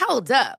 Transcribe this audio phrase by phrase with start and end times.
[0.00, 0.58] Hold up.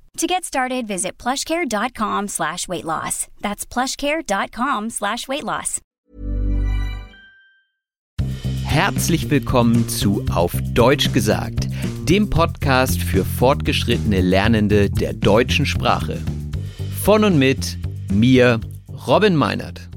[0.17, 3.27] To get started, visit plushcare.com slash weight loss.
[3.41, 5.81] That's plushcare.com slash weight loss.
[8.65, 11.67] Herzlich willkommen zu Auf Deutsch gesagt,
[12.07, 16.19] dem Podcast für fortgeschrittene Lernende der deutschen Sprache.
[17.01, 17.77] Von und mit
[18.11, 18.59] mir,
[19.07, 19.89] Robin Meinert.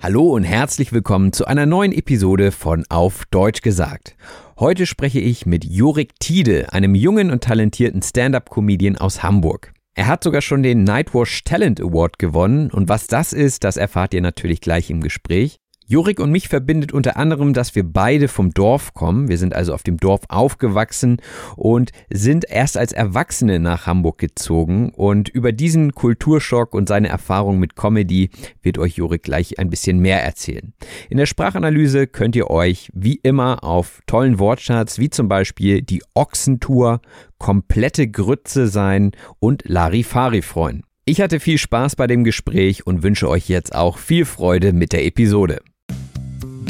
[0.00, 4.16] Hallo und herzlich willkommen zu einer neuen Episode von Auf Deutsch gesagt.
[4.58, 9.72] Heute spreche ich mit Jorik Tiede, einem jungen und talentierten Stand-up-Comedian aus Hamburg.
[9.94, 14.12] Er hat sogar schon den Nightwash Talent Award gewonnen und was das ist, das erfahrt
[14.14, 15.58] ihr natürlich gleich im Gespräch.
[15.86, 19.28] Jorik und mich verbindet unter anderem, dass wir beide vom Dorf kommen.
[19.28, 21.18] Wir sind also auf dem Dorf aufgewachsen
[21.56, 24.90] und sind erst als Erwachsene nach Hamburg gezogen.
[24.90, 28.30] Und über diesen Kulturschock und seine Erfahrung mit Comedy
[28.62, 30.72] wird euch Jorik gleich ein bisschen mehr erzählen.
[31.10, 36.02] In der Sprachanalyse könnt ihr euch wie immer auf tollen Wortschatz wie zum Beispiel die
[36.14, 37.00] Ochsentour,
[37.38, 40.84] komplette Grütze sein und Larifari freuen.
[41.04, 44.92] Ich hatte viel Spaß bei dem Gespräch und wünsche euch jetzt auch viel Freude mit
[44.92, 45.60] der Episode.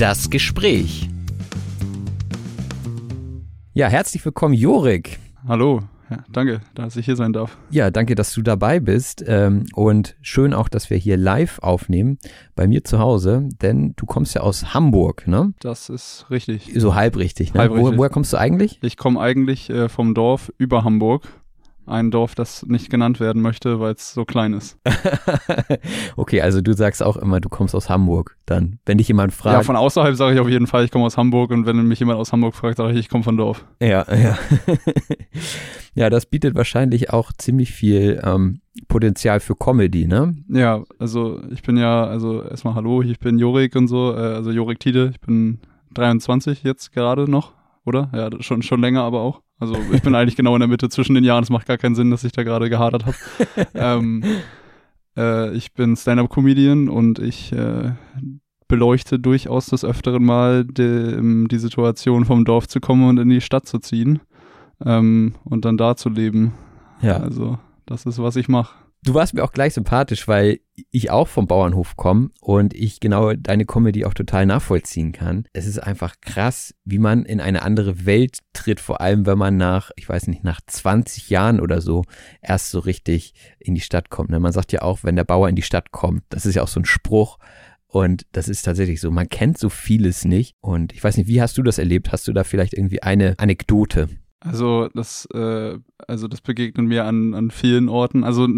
[0.02, 1.08] Das Gespräch.
[3.72, 5.20] Ja, herzlich willkommen, Jorik.
[5.46, 7.56] Hallo, ja, danke, dass ich hier sein darf.
[7.70, 9.22] Ja, danke, dass du dabei bist.
[9.24, 12.18] Ähm, und schön auch, dass wir hier live aufnehmen
[12.56, 15.54] bei mir zu Hause, denn du kommst ja aus Hamburg, ne?
[15.60, 16.72] Das ist richtig.
[16.74, 17.60] So halb richtig, ne?
[17.60, 17.98] Halb Wo, richtig.
[17.98, 18.80] woher kommst du eigentlich?
[18.82, 21.28] Ich komme eigentlich äh, vom Dorf über Hamburg.
[21.84, 24.78] Ein Dorf, das nicht genannt werden möchte, weil es so klein ist.
[26.16, 28.36] okay, also du sagst auch immer, du kommst aus Hamburg.
[28.46, 29.64] Dann, wenn dich jemand Ja, fragt.
[29.66, 32.18] von außerhalb sage ich auf jeden Fall, ich komme aus Hamburg und wenn mich jemand
[32.18, 33.64] aus Hamburg fragt, sage ich, ich komme von Dorf.
[33.80, 34.38] Ja, ja.
[35.94, 40.34] ja, das bietet wahrscheinlich auch ziemlich viel ähm, Potenzial für Comedy, ne?
[40.48, 44.50] Ja, also ich bin ja, also erstmal hallo, ich bin Jorik und so, äh, also
[44.50, 45.58] Jorik Tide, ich bin
[45.94, 47.52] 23 jetzt gerade noch,
[47.84, 48.10] oder?
[48.14, 49.42] Ja, schon, schon länger aber auch.
[49.58, 51.94] Also ich bin eigentlich genau in der Mitte zwischen den Jahren, es macht gar keinen
[51.94, 53.16] Sinn, dass ich da gerade gehadert habe.
[53.74, 54.24] ähm,
[55.16, 57.92] äh, ich bin Stand-Up-Comedian und ich äh,
[58.68, 63.40] beleuchte durchaus des Öfteren mal die, die Situation vom Dorf zu kommen und in die
[63.40, 64.20] Stadt zu ziehen
[64.84, 66.54] ähm, und dann da zu leben.
[67.00, 67.18] Ja.
[67.18, 68.81] Also das ist, was ich mache.
[69.04, 70.60] Du warst mir auch gleich sympathisch, weil
[70.92, 75.48] ich auch vom Bauernhof komme und ich genau deine Comedy auch total nachvollziehen kann.
[75.52, 79.56] Es ist einfach krass, wie man in eine andere Welt tritt, vor allem wenn man
[79.56, 82.04] nach, ich weiß nicht, nach 20 Jahren oder so
[82.42, 84.30] erst so richtig in die Stadt kommt.
[84.30, 84.38] ne?
[84.38, 86.68] Man sagt ja auch, wenn der Bauer in die Stadt kommt, das ist ja auch
[86.68, 87.38] so ein Spruch.
[87.88, 89.10] Und das ist tatsächlich so.
[89.10, 90.54] Man kennt so vieles nicht.
[90.60, 92.10] Und ich weiß nicht, wie hast du das erlebt?
[92.10, 94.08] Hast du da vielleicht irgendwie eine Anekdote?
[94.44, 95.78] Also das, äh,
[96.08, 98.24] also das begegnet mir an, an vielen Orten.
[98.24, 98.48] Also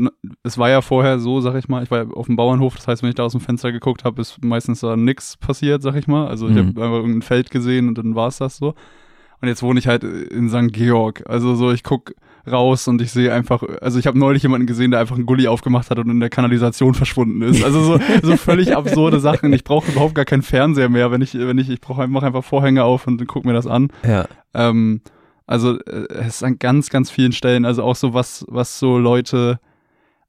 [0.43, 2.89] es war ja vorher so, sag ich mal, ich war ja auf dem Bauernhof, das
[2.89, 5.97] heißt, wenn ich da aus dem Fenster geguckt habe, ist meistens da nichts passiert, sag
[5.97, 6.27] ich mal.
[6.29, 6.59] Also ich Mhm.
[6.69, 8.75] habe einfach irgendein Feld gesehen und dann war es das so.
[9.43, 10.73] Und jetzt wohne ich halt in St.
[10.73, 11.23] Georg.
[11.29, 12.15] Also so, ich guck
[12.51, 15.49] raus und ich sehe einfach, also ich habe neulich jemanden gesehen, der einfach einen Gully
[15.49, 17.63] aufgemacht hat und in der Kanalisation verschwunden ist.
[17.63, 19.53] Also so, so völlig absurde Sachen.
[19.53, 22.85] Ich brauche überhaupt gar keinen Fernseher mehr, wenn ich, wenn ich, ich brauche einfach Vorhänge
[22.85, 23.89] auf und guck mir das an.
[24.07, 24.27] Ja.
[24.55, 25.03] Ähm,
[25.47, 28.99] also äh, es ist an ganz, ganz vielen Stellen, also auch so was, was so
[28.99, 29.61] Leute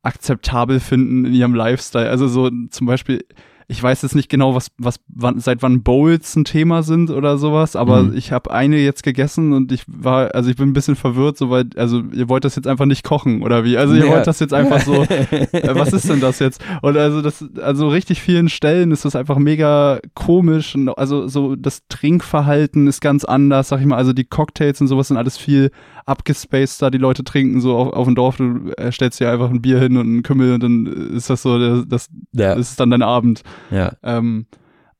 [0.03, 2.09] akzeptabel finden in ihrem Lifestyle.
[2.09, 3.25] Also so zum Beispiel,
[3.67, 7.37] ich weiß jetzt nicht genau, was, was, wann, seit wann Bowls ein Thema sind oder
[7.37, 8.15] sowas, aber mhm.
[8.15, 11.75] ich habe eine jetzt gegessen und ich war, also ich bin ein bisschen verwirrt, soweit,
[11.77, 13.77] also ihr wollt das jetzt einfach nicht kochen oder wie?
[13.77, 14.11] Also ihr ja.
[14.11, 16.63] wollt das jetzt einfach so, äh, was ist denn das jetzt?
[16.83, 21.55] Und also das, also richtig vielen Stellen ist das einfach mega komisch und also so
[21.55, 25.37] das Trinkverhalten ist ganz anders, sag ich mal, also die Cocktails und sowas sind alles
[25.37, 25.71] viel
[26.05, 29.61] abgespaced da, die Leute trinken so auf, auf dem Dorf, du stellst dir einfach ein
[29.61, 32.53] Bier hin und einen Kümmel und dann ist das so, das, das, ja.
[32.53, 33.41] das ist dann dein Abend.
[33.71, 33.93] Ja.
[34.03, 34.47] Ähm,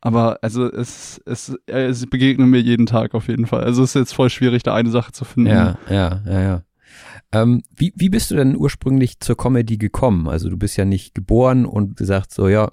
[0.02, 3.64] aber also es, es, es begegnet mir jeden Tag auf jeden Fall.
[3.64, 5.50] Also es ist jetzt voll schwierig, da eine Sache zu finden.
[5.50, 6.64] Ja, ja, ja, ja.
[7.32, 10.28] Ähm, wie, wie bist du denn ursprünglich zur Comedy gekommen?
[10.28, 12.72] Also du bist ja nicht geboren und gesagt so, ja,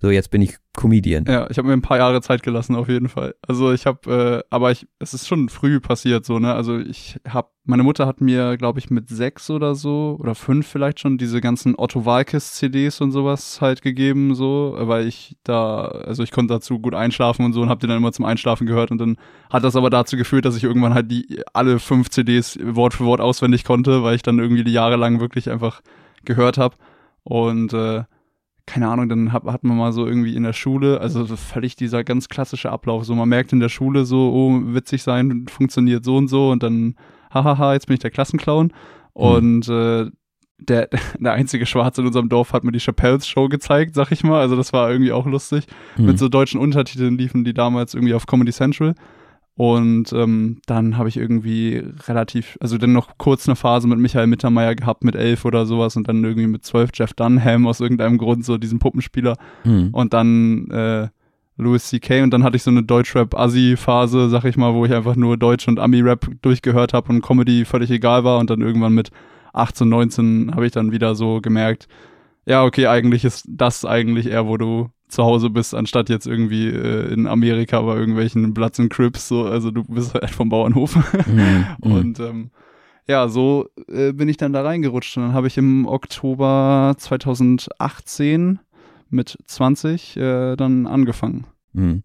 [0.00, 1.24] so jetzt bin ich Comedian.
[1.26, 3.34] Ja, ich habe mir ein paar Jahre Zeit gelassen auf jeden Fall.
[3.46, 6.54] Also ich habe, äh, aber ich, es ist schon früh passiert so, ne?
[6.54, 10.66] Also ich habe, meine Mutter hat mir, glaube ich, mit sechs oder so oder fünf
[10.66, 15.84] vielleicht schon diese ganzen Otto Walkes CDs und sowas halt gegeben, so, weil ich da,
[15.84, 18.66] also ich konnte dazu gut einschlafen und so und habe die dann immer zum Einschlafen
[18.66, 19.18] gehört und dann
[19.50, 23.04] hat das aber dazu geführt, dass ich irgendwann halt die alle fünf CDs Wort für
[23.04, 25.82] Wort auswendig konnte, weil ich dann irgendwie die Jahre lang wirklich einfach
[26.24, 26.76] gehört habe
[27.24, 28.04] und äh,
[28.70, 31.74] keine Ahnung, dann hat, hat man mal so irgendwie in der Schule, also so völlig
[31.74, 36.04] dieser ganz klassische Ablauf, so man merkt in der Schule so, oh, witzig sein, funktioniert
[36.04, 36.94] so und so und dann,
[37.34, 38.72] hahaha, jetzt bin ich der Klassenclown mhm.
[39.12, 40.06] und äh,
[40.58, 40.88] der,
[41.18, 44.40] der einzige Schwarze in unserem Dorf hat mir die Chappelle's Show gezeigt, sag ich mal,
[44.40, 45.66] also das war irgendwie auch lustig.
[45.96, 46.06] Mhm.
[46.06, 48.94] Mit so deutschen Untertiteln liefen die damals irgendwie auf Comedy Central
[49.60, 54.26] und ähm, dann habe ich irgendwie relativ, also dann noch kurz eine Phase mit Michael
[54.26, 58.16] Mittermeier gehabt mit elf oder sowas und dann irgendwie mit zwölf Jeff Dunham aus irgendeinem
[58.16, 59.36] Grund, so diesen Puppenspieler.
[59.64, 59.90] Mhm.
[59.92, 61.08] Und dann äh,
[61.58, 62.22] Louis C.K.
[62.22, 65.68] und dann hatte ich so eine Deutschrap-Assi-Phase, sag ich mal, wo ich einfach nur Deutsch
[65.68, 69.10] und Ami-Rap durchgehört habe und Comedy völlig egal war und dann irgendwann mit
[69.52, 71.86] 18, 19 habe ich dann wieder so gemerkt,
[72.46, 76.68] ja, okay, eigentlich ist das eigentlich eher, wo du zu Hause bist, anstatt jetzt irgendwie
[76.68, 80.96] äh, in Amerika bei irgendwelchen Bloods and Crips, so, also du bist halt vom Bauernhof.
[81.26, 81.92] Mhm, mhm.
[81.92, 82.50] und ähm,
[83.06, 88.60] ja, so äh, bin ich dann da reingerutscht und dann habe ich im Oktober 2018
[89.08, 91.46] mit 20 äh, dann angefangen.
[91.72, 92.04] Mhm.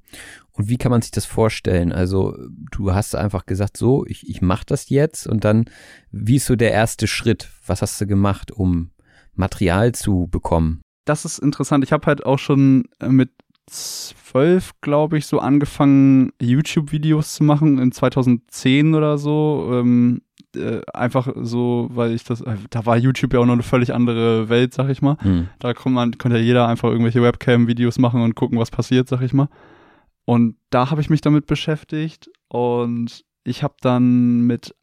[0.51, 1.91] Und wie kann man sich das vorstellen?
[1.91, 2.37] Also
[2.71, 5.65] du hast einfach gesagt, so, ich, ich mache das jetzt und dann,
[6.11, 7.49] wie ist so der erste Schritt?
[7.65, 8.91] Was hast du gemacht, um
[9.33, 10.81] Material zu bekommen?
[11.05, 11.83] Das ist interessant.
[11.83, 13.29] Ich habe halt auch schon äh, mit
[13.67, 19.69] zwölf, glaube ich, so angefangen, YouTube-Videos zu machen, in 2010 oder so.
[19.71, 20.21] Ähm,
[20.55, 23.93] äh, einfach so, weil ich das, äh, da war YouTube ja auch noch eine völlig
[23.93, 25.17] andere Welt, sag ich mal.
[25.19, 25.49] Hm.
[25.59, 29.21] Da kommt man, konnte ja jeder einfach irgendwelche Webcam-Videos machen und gucken, was passiert, sag
[29.21, 29.49] ich mal.
[30.25, 34.75] Und da habe ich mich damit beschäftigt und ich habe dann mit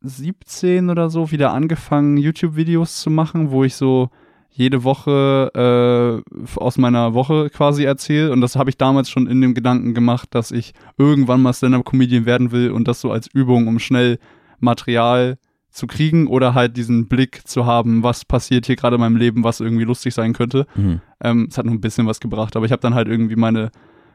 [0.00, 4.10] 17 oder so wieder angefangen, YouTube-Videos zu machen, wo ich so
[4.50, 8.32] jede Woche äh, aus meiner Woche quasi erzähle.
[8.32, 12.26] Und das habe ich damals schon in dem Gedanken gemacht, dass ich irgendwann mal Stand-Up-Comedian
[12.26, 14.18] werden will und das so als Übung, um schnell
[14.58, 15.38] Material
[15.70, 19.44] zu kriegen oder halt diesen Blick zu haben, was passiert hier gerade in meinem Leben,
[19.44, 20.66] was irgendwie lustig sein könnte.
[20.74, 21.00] Mhm.
[21.22, 23.70] Ähm, es hat noch ein bisschen was gebracht, aber ich habe dann halt irgendwie meine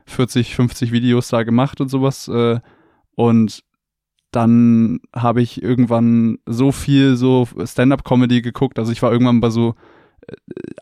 [0.05, 2.27] 40, 50 Videos da gemacht und sowas.
[2.27, 2.59] Äh,
[3.15, 3.63] und
[4.31, 8.79] dann habe ich irgendwann so viel so Stand-up-Comedy geguckt.
[8.79, 9.75] Also ich war irgendwann bei so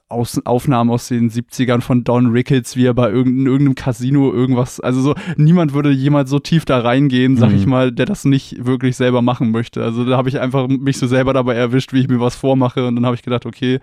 [0.10, 4.80] aus, Aufnahmen aus den 70ern von Don Rickles, wie er bei irgendein, irgendeinem Casino irgendwas,
[4.80, 7.56] also so, niemand würde jemals so tief da reingehen, sag mhm.
[7.56, 9.84] ich mal, der das nicht wirklich selber machen möchte.
[9.84, 12.88] Also da habe ich einfach mich so selber dabei erwischt, wie ich mir was vormache
[12.88, 13.80] und dann habe ich gedacht, okay,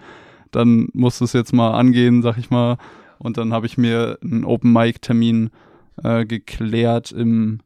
[0.50, 2.78] dann musst du es jetzt mal angehen, sag ich mal.
[3.18, 5.50] Und dann habe ich mir einen Open-Mic-Termin
[6.02, 7.60] äh, geklärt im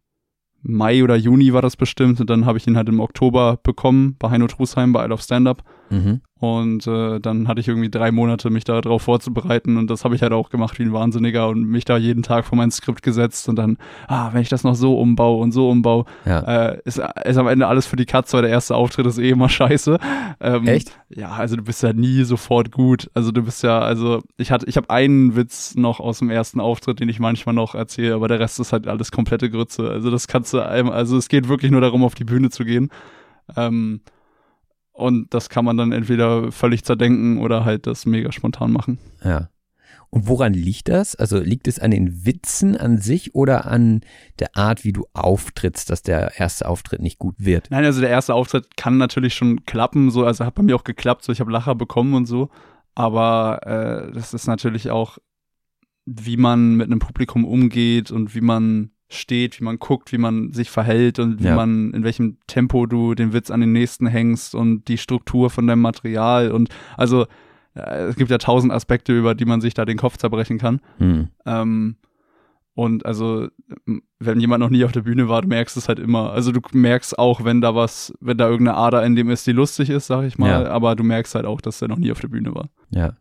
[0.62, 4.16] Mai oder Juni war das bestimmt und dann habe ich ihn halt im Oktober bekommen
[4.18, 5.64] bei Heino Trusheim bei I Love Stand Up.
[5.92, 6.20] Mhm.
[6.40, 9.76] Und äh, dann hatte ich irgendwie drei Monate, mich da drauf vorzubereiten.
[9.76, 12.46] Und das habe ich halt auch gemacht wie ein Wahnsinniger und mich da jeden Tag
[12.46, 13.76] vor mein Skript gesetzt und dann,
[14.08, 16.70] ah, wenn ich das noch so umbaue und so umbaue, ja.
[16.70, 19.30] äh, ist, ist am Ende alles für die Katze, weil der erste Auftritt ist eh
[19.30, 19.98] immer scheiße.
[20.40, 20.98] Ähm, Echt?
[21.10, 23.10] Ja, also du bist ja nie sofort gut.
[23.14, 26.58] Also du bist ja, also ich hatte, ich habe einen Witz noch aus dem ersten
[26.58, 29.88] Auftritt, den ich manchmal noch erzähle, aber der Rest ist halt alles komplette Grütze.
[29.90, 32.90] Also das kannst du also es geht wirklich nur darum, auf die Bühne zu gehen.
[33.56, 34.00] Ähm,
[34.92, 38.98] und das kann man dann entweder völlig zerdenken oder halt das mega spontan machen.
[39.24, 39.48] Ja.
[40.14, 41.16] Und woran liegt das?
[41.16, 44.02] Also liegt es an den Witzen an sich oder an
[44.40, 47.68] der Art, wie du auftrittst, dass der erste Auftritt nicht gut wird?
[47.70, 50.84] Nein, also der erste Auftritt kann natürlich schon klappen, so, also hat bei mir auch
[50.84, 52.50] geklappt, so ich habe Lacher bekommen und so.
[52.94, 55.16] Aber äh, das ist natürlich auch,
[56.04, 60.52] wie man mit einem Publikum umgeht und wie man steht, wie man guckt, wie man
[60.52, 61.54] sich verhält und wie Ja.
[61.56, 65.66] man, in welchem Tempo du den Witz an den nächsten hängst und die Struktur von
[65.66, 67.26] deinem Material und also
[67.74, 70.80] äh, es gibt ja tausend Aspekte, über die man sich da den Kopf zerbrechen kann.
[70.98, 71.28] Hm.
[71.46, 71.96] Ähm,
[72.74, 73.48] und also,
[74.18, 76.32] wenn jemand noch nie auf der Bühne war, du merkst es halt immer.
[76.32, 79.52] Also du merkst auch, wenn da was, wenn da irgendeine Ader in dem ist, die
[79.52, 80.70] lustig ist, sag ich mal, Ja.
[80.70, 82.70] aber du merkst halt auch, dass er noch nie auf der Bühne war.
[82.88, 83.12] Ja.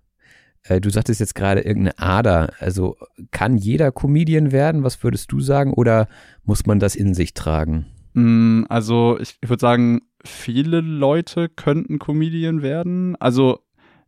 [0.63, 2.53] Äh, Du sagtest jetzt gerade irgendeine Ader.
[2.59, 2.97] Also
[3.31, 4.83] kann jeder Comedian werden?
[4.83, 5.73] Was würdest du sagen?
[5.73, 6.07] Oder
[6.43, 7.85] muss man das in sich tragen?
[8.13, 13.15] Mm, Also ich, ich würde sagen, viele Leute könnten Comedian werden.
[13.19, 13.59] Also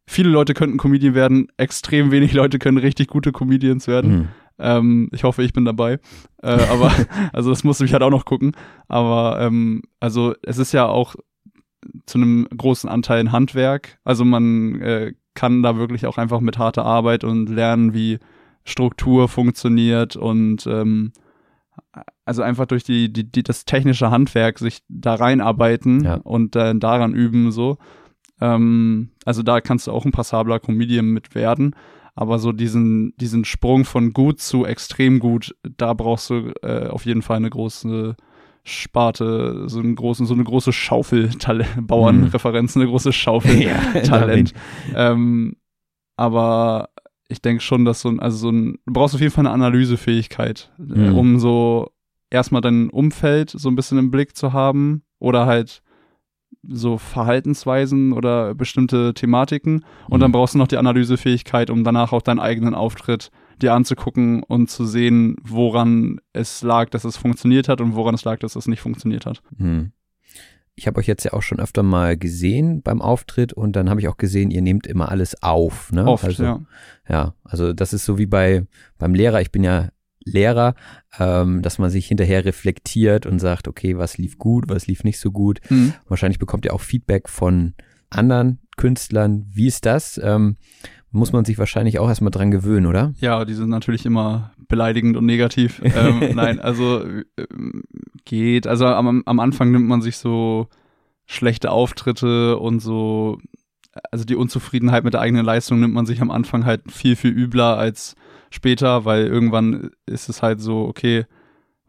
[0.06, 4.12] viele Leute könnten Comedian werden, extrem wenig Leute können richtig gute Comedians werden.
[4.12, 4.28] Hm.
[4.60, 6.00] Ähm, ich hoffe, ich bin dabei.
[6.42, 6.92] Äh, aber,
[7.32, 8.52] also das musste ich halt auch noch gucken.
[8.88, 11.16] Aber, ähm, also es ist ja auch
[12.06, 13.98] zu einem großen Anteil ein Handwerk.
[14.04, 18.20] Also man äh, kann da wirklich auch einfach mit harter Arbeit und lernen, wie
[18.64, 21.12] Struktur funktioniert und ähm,
[22.26, 26.16] also einfach durch die, die, die das technische Handwerk sich da reinarbeiten Ja.
[26.24, 27.78] und dann daran üben so.
[28.40, 31.76] Ähm, also da kannst du auch ein passabler Comedian mit werden.
[32.16, 37.06] Aber so diesen, diesen Sprung von gut zu extrem gut, da brauchst du äh, auf
[37.06, 38.16] jeden Fall eine große
[38.64, 41.30] Sparte, so, einen großen, so eine große Schaufel,
[41.82, 44.54] Bauernreferenz, eine große Schaufel Ja, Talent.
[44.96, 45.56] ähm,
[46.16, 46.90] aber
[47.28, 49.54] ich denke schon, dass so ein, also so ein, du brauchst auf jeden Fall eine
[49.54, 51.16] Analysefähigkeit, äh, Mhm.
[51.16, 51.90] um so
[52.30, 55.82] erstmal dein Umfeld so ein bisschen im Blick zu haben oder halt
[56.66, 59.84] so Verhaltensweisen oder bestimmte Thematiken.
[60.10, 60.34] Und dann Mhm.
[60.34, 63.30] brauchst du noch die Analysefähigkeit, um danach auch deinen eigenen Auftritt
[63.64, 68.24] dir anzugucken und zu sehen, woran es lag, dass es funktioniert hat und woran es
[68.24, 69.42] lag, dass es nicht funktioniert hat.
[69.58, 69.92] Hm.
[70.76, 74.02] Ich habe euch jetzt ja auch schon öfter mal gesehen beim Auftritt und dann habe
[74.02, 75.92] ich auch gesehen, ihr nehmt immer alles auf.
[75.92, 76.06] Ne?
[76.06, 76.62] Oft, also, ja.
[77.08, 78.66] Ja, also das ist so wie bei
[78.98, 79.42] beim Lehrer.
[79.42, 79.90] Ich bin ja
[80.26, 80.76] Lehrer,
[81.20, 85.20] ähm, dass man sich hinterher reflektiert und sagt, okay, was lief gut, was lief nicht
[85.20, 85.60] so gut.
[85.70, 85.94] Mhm.
[86.08, 87.74] Wahrscheinlich bekommt ihr auch Feedback von
[88.10, 89.46] anderen Künstlern.
[89.52, 90.20] Wie ist das?
[90.24, 90.58] Ähm,
[91.14, 93.14] muss man sich wahrscheinlich auch erstmal dran gewöhnen, oder?
[93.20, 95.80] Ja, die sind natürlich immer beleidigend und negativ.
[95.84, 97.06] ähm, nein, also
[97.38, 97.84] ähm,
[98.26, 98.66] geht.
[98.66, 100.68] Also am, am Anfang nimmt man sich so
[101.26, 103.38] schlechte Auftritte und so,
[104.12, 107.32] also die Unzufriedenheit mit der eigenen Leistung nimmt man sich am Anfang halt viel, viel
[107.32, 108.16] übler als
[108.50, 111.26] später, weil irgendwann ist es halt so, okay,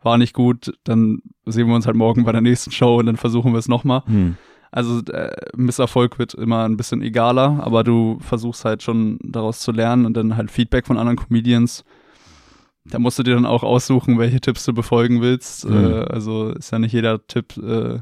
[0.02, 3.16] war nicht gut, dann sehen wir uns halt morgen bei der nächsten Show und dann
[3.16, 4.02] versuchen wir es nochmal.
[4.04, 4.36] Hm.
[4.76, 9.70] Also äh, Misserfolg wird immer ein bisschen egaler, aber du versuchst halt schon daraus zu
[9.70, 11.84] lernen und dann halt Feedback von anderen Comedians.
[12.84, 15.68] Da musst du dir dann auch aussuchen, welche Tipps du befolgen willst.
[15.68, 15.76] Mhm.
[15.76, 18.00] Äh, also ist ja nicht jeder Tipp äh,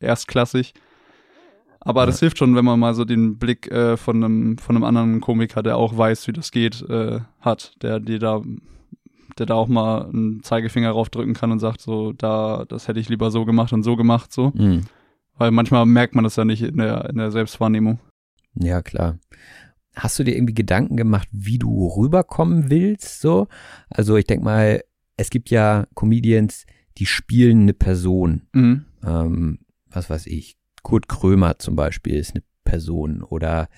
[0.00, 0.74] erstklassig.
[1.80, 2.06] Aber Ja.
[2.06, 5.20] das hilft schon, wenn man mal so den Blick äh, von einem von einem anderen
[5.20, 8.42] Komiker, der auch weiß, wie das geht, äh, hat, der dir da
[9.38, 13.08] der da auch mal einen Zeigefinger raufdrücken kann und sagt so, da das hätte ich
[13.08, 14.52] lieber so gemacht und so gemacht so.
[14.54, 14.82] Hm.
[15.38, 18.00] Weil manchmal merkt man das ja nicht in der, in der Selbstwahrnehmung.
[18.54, 19.18] Ja, klar.
[19.94, 23.20] Hast du dir irgendwie Gedanken gemacht, wie du rüberkommen willst?
[23.20, 23.48] So?
[23.88, 24.82] Also ich denke mal,
[25.16, 26.66] es gibt ja Comedians,
[26.98, 28.42] die spielen eine Person.
[28.52, 28.84] Mhm.
[29.04, 29.58] Ähm,
[29.90, 33.22] was weiß ich, Kurt Krömer zum Beispiel ist eine Person.
[33.22, 33.68] Oder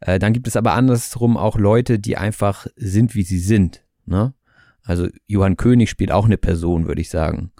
[0.00, 3.84] äh, dann gibt es aber andersrum auch Leute, die einfach sind, wie sie sind.
[4.06, 4.34] Ne?
[4.82, 7.52] Also Johann König spielt auch eine Person, würde ich sagen.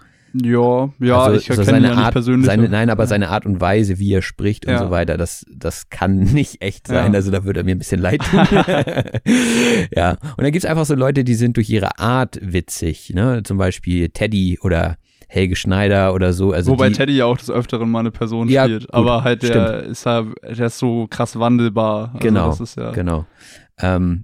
[0.43, 2.45] Ja, ja, also, ich also kenne ihn ja nicht Art, persönlich.
[2.45, 4.79] Seine, nein, aber seine Art und Weise, wie er spricht und Ja.
[4.79, 7.13] so weiter, das, das kann nicht echt sein.
[7.13, 7.17] Ja.
[7.17, 8.39] Also da würde er mir ein bisschen leid tun.
[9.95, 10.11] ja.
[10.11, 13.11] Und dann gibt's einfach so Leute, die sind durch ihre Art witzig.
[13.13, 13.41] Ne?
[13.43, 14.97] Zum Beispiel Teddy oder
[15.29, 16.51] Helge Schneider oder so.
[16.53, 18.83] Also Wobei die, Teddy ja auch des Öfteren mal eine Person Ja, spielt.
[18.83, 22.09] gut, aber halt der ist ja, der ist so krass wandelbar.
[22.13, 23.25] Also Genau, Das ist ja, Genau.
[23.79, 24.23] Ähm,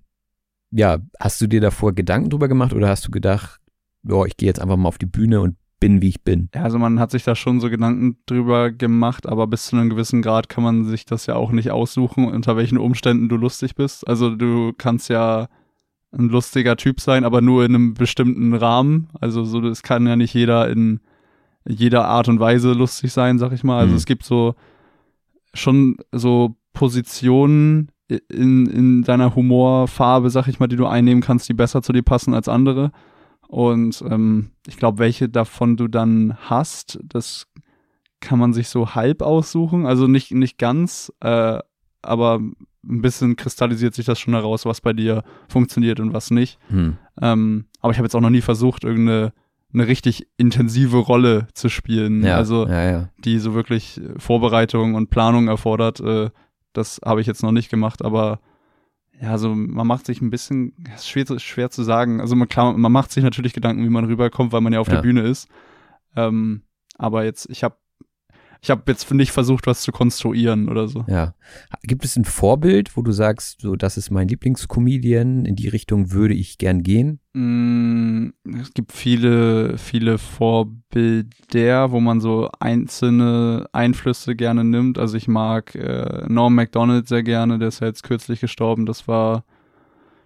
[0.72, 3.60] ja, hast du dir davor Gedanken drüber gemacht oder hast du gedacht,
[4.08, 5.56] ja, ich gehe jetzt einfach mal auf die Bühne und
[5.88, 6.50] bin, wie ich bin?
[6.56, 9.90] ja, also man hat sich da schon so Gedanken drüber gemacht, aber bis zu einem
[9.90, 13.76] gewissen Grad kann man sich das ja auch nicht aussuchen, unter welchen Umständen du lustig
[13.76, 14.08] bist.
[14.08, 15.48] Also du kannst ja
[16.12, 19.10] ein lustiger Typ sein, aber nur in einem bestimmten Rahmen.
[19.20, 21.00] Also so, es kann ja nicht jeder in
[21.68, 23.80] jeder Art und Weise lustig sein, sag ich mal.
[23.80, 23.98] Also Mhm.
[23.98, 24.56] es gibt so
[25.54, 31.54] schon so Positionen in, in deiner Humorfarbe, sag ich mal, die du einnehmen kannst, die
[31.54, 32.92] besser zu dir passen als andere.
[33.54, 37.46] Und ähm, ich glaube, welche davon du dann hast, das
[38.20, 39.86] kann man sich so halb aussuchen.
[39.86, 41.60] Also nicht, nicht ganz, äh,
[42.02, 46.58] aber ein bisschen kristallisiert sich das schon heraus, was bei dir funktioniert und was nicht.
[46.70, 46.98] Hm.
[47.22, 49.34] Ähm, aber ich habe jetzt auch noch nie versucht, irgendeine
[49.72, 52.24] eine richtig intensive Rolle zu spielen.
[52.24, 53.10] Ja, Also ja, ja.
[53.24, 56.00] die so wirklich Vorbereitung und Planung erfordert.
[56.00, 56.32] Äh,
[56.74, 58.40] das habe ich jetzt noch nicht gemacht, aber
[59.24, 62.20] ja, also man macht sich ein bisschen, ist schwer, schwer zu sagen.
[62.20, 64.90] Also man, klar, man macht sich natürlich Gedanken, wie man rüberkommt, weil man ja auf
[64.90, 64.96] ja.
[64.96, 65.48] der Bühne ist.
[66.18, 66.64] Ähm,
[66.98, 67.78] aber jetzt, ich habe
[68.64, 71.04] ich habe jetzt nicht versucht, was zu konstruieren oder so.
[71.10, 71.34] Ja.
[71.82, 76.14] Gibt es ein Vorbild, wo du sagst, so, das ist mein Lieblingscomedian, in die Richtung
[76.14, 77.20] würde ich gern gehen?
[77.34, 78.30] Mm,
[78.62, 84.98] es gibt viele, viele Vorbilder, wo man so einzelne Einflüsse gerne nimmt.
[84.98, 88.86] Also ich mag äh, Norm MacDonald sehr gerne, der ist ja jetzt kürzlich gestorben.
[88.86, 89.44] Das war,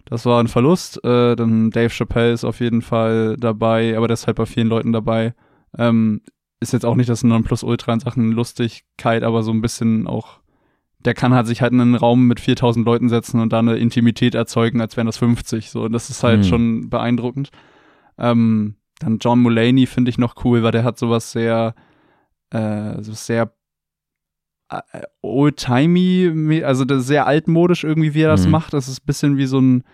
[0.04, 1.02] das war ein Verlust.
[1.02, 5.34] Äh, dann Dave Chappelle ist auf jeden Fall dabei, aber halt bei vielen Leuten dabei.
[5.76, 6.20] Ähm,
[6.60, 10.40] ist jetzt auch nicht das Nonplusultra in Sachen Lustigkeit, aber so ein bisschen auch,
[10.98, 13.76] der kann halt sich halt in einen Raum mit 4000 Leuten setzen und da eine
[13.76, 15.70] Intimität erzeugen, als wären das 50.
[15.70, 16.44] So, und das ist halt mhm.
[16.44, 17.50] schon beeindruckend.
[18.18, 21.74] Ähm, dann John Mulaney finde ich noch cool, weil der hat sowas sehr,
[22.50, 23.52] äh, so sehr
[24.70, 28.52] äh, old-timey, also sehr altmodisch irgendwie, wie er das mhm.
[28.52, 28.72] macht.
[28.72, 29.84] Das ist ein bisschen wie so ein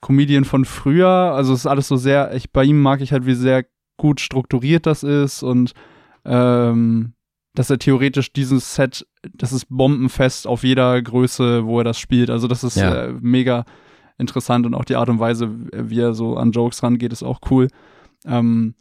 [0.00, 1.08] Comedian von früher.
[1.08, 3.64] Also es ist alles so sehr, ich, bei ihm mag ich halt, wie sehr
[3.96, 5.72] gut strukturiert das ist und
[6.24, 7.14] ähm,
[7.54, 12.30] dass er theoretisch dieses Set, das ist bombenfest auf jeder Größe, wo er das spielt.
[12.30, 13.04] Also das ist ja.
[13.04, 13.64] äh, mega
[14.18, 17.40] interessant und auch die Art und Weise, wie er so an Jokes rangeht, ist auch
[17.50, 17.68] cool.
[18.24, 18.74] Ähm,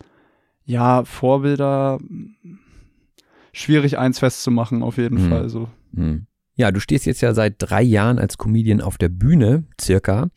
[0.66, 2.00] ja, Vorbilder,
[3.52, 5.30] schwierig eins festzumachen, auf jeden mhm.
[5.30, 5.50] Fall.
[5.50, 5.70] So.
[5.92, 6.28] Mhm.
[6.56, 10.30] Ja, du stehst jetzt ja seit drei Jahren als Comedian auf der Bühne, circa.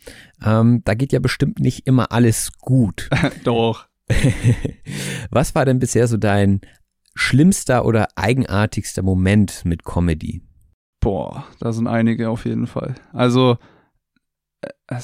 [0.45, 3.11] Ähm, da geht ja bestimmt nicht immer alles gut.
[3.45, 3.87] Doch.
[5.31, 6.61] Was war denn bisher so dein
[7.17, 10.43] schlimmster oder eigenartigster Moment mit Comedy?
[11.01, 12.95] Boah, da sind einige auf jeden Fall.
[13.13, 13.57] Also,
[14.61, 15.01] äh,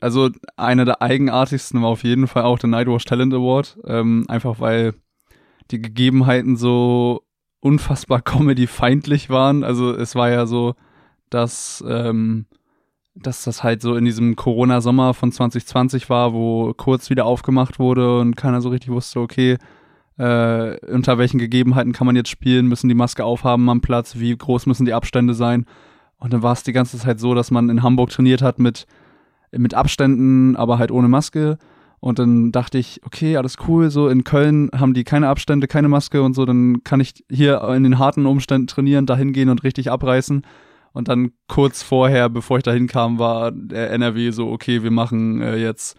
[0.00, 3.78] also einer der eigenartigsten war auf jeden Fall auch der Nightwatch Talent Award.
[3.84, 4.94] Ähm, einfach weil
[5.70, 7.22] die Gegebenheiten so
[7.60, 9.62] unfassbar comedy-feindlich waren.
[9.62, 10.74] Also es war ja so,
[11.28, 12.46] dass, ähm,
[13.14, 18.18] dass das halt so in diesem Corona-Sommer von 2020 war, wo kurz wieder aufgemacht wurde
[18.18, 19.58] und keiner so richtig wusste, okay,
[20.20, 24.36] äh, unter welchen Gegebenheiten kann man jetzt spielen, müssen die Maske aufhaben am Platz, wie
[24.36, 25.64] groß müssen die Abstände sein.
[26.18, 28.86] Und dann war es die ganze Zeit so, dass man in Hamburg trainiert hat mit,
[29.50, 31.56] mit Abständen, aber halt ohne Maske.
[32.00, 35.88] Und dann dachte ich, okay, alles cool, so in Köln haben die keine Abstände, keine
[35.88, 39.64] Maske und so, dann kann ich hier in den harten Umständen trainieren, dahin gehen und
[39.64, 40.42] richtig abreißen.
[40.92, 45.40] Und dann kurz vorher, bevor ich dahin kam, war der NRW so, okay, wir machen
[45.40, 45.96] äh, jetzt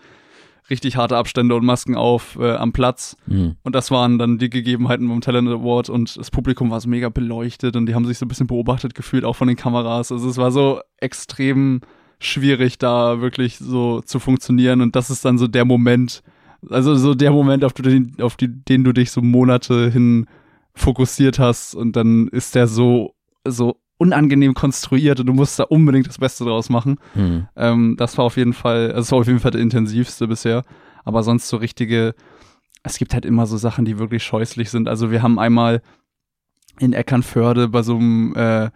[0.72, 3.16] richtig harte Abstände und Masken auf äh, am Platz.
[3.28, 3.58] Mhm.
[3.62, 7.10] Und das waren dann die Gegebenheiten beim Talent Award und das Publikum war so mega
[7.10, 10.12] beleuchtet und die haben sich so ein bisschen beobachtet gefühlt, auch von den Kameras.
[10.12, 11.82] Also es war so extrem
[12.18, 16.24] schwierig, da wirklich so zu funktionieren und das ist dann so der Moment,
[16.70, 20.28] also so der Moment, auf, den, auf die, den du dich so Monate hin
[20.74, 26.08] fokussiert hast und dann ist der so, so unangenehm konstruiert und du musst da unbedingt
[26.08, 26.98] das Beste draus machen.
[27.14, 27.48] Mhm.
[27.56, 30.64] Ähm, das war auf jeden Fall, also das war auf jeden Fall der intensivste bisher.
[31.06, 32.16] Aber sonst so richtige,
[32.82, 34.90] es gibt halt immer so Sachen, die wirklich scheußlich sind.
[34.90, 35.84] Also wir haben einmal
[36.80, 38.70] in Eckernförde bei so einem äh, äh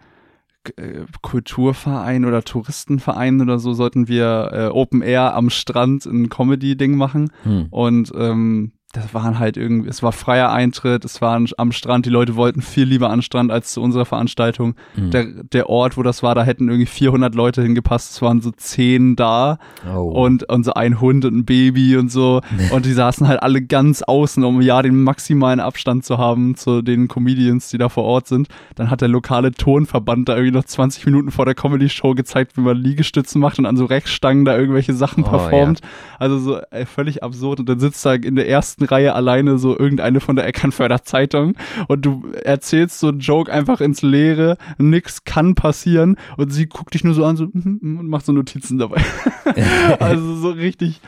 [1.22, 7.32] Kulturverein oder Touristenverein oder so sollten wir äh, Open Air am Strand ein Comedy-Ding machen.
[7.42, 7.66] Hm.
[7.70, 12.10] Und ähm, das waren halt irgendwie, es war freier Eintritt, es war am Strand, die
[12.10, 14.74] Leute wollten viel lieber an Strand als zu unserer Veranstaltung.
[14.96, 15.10] Mhm.
[15.10, 18.50] Der, der Ort, wo das war, da hätten irgendwie 400 Leute hingepasst, es waren so
[18.50, 20.00] zehn da oh.
[20.00, 23.62] und, und so ein Hund und ein Baby und so und die saßen halt alle
[23.62, 28.04] ganz außen, um ja den maximalen Abstand zu haben zu den Comedians, die da vor
[28.04, 28.48] Ort sind.
[28.76, 32.62] Dann hat der lokale Tonverband da irgendwie noch 20 Minuten vor der Comedy-Show gezeigt, wie
[32.62, 35.80] man Liegestützen macht und an so Rechtstangen da irgendwelche Sachen oh, performt.
[35.80, 35.86] Ja.
[36.18, 39.78] Also so ey, völlig absurd und dann sitzt da in der ersten Reihe alleine so
[39.78, 41.54] irgendeine von der Eckernförder Zeitung
[41.88, 46.94] und du erzählst so einen Joke einfach ins Leere, nix kann passieren und sie guckt
[46.94, 49.02] dich nur so an so, mm, mm, und macht so Notizen dabei.
[50.00, 51.00] also so richtig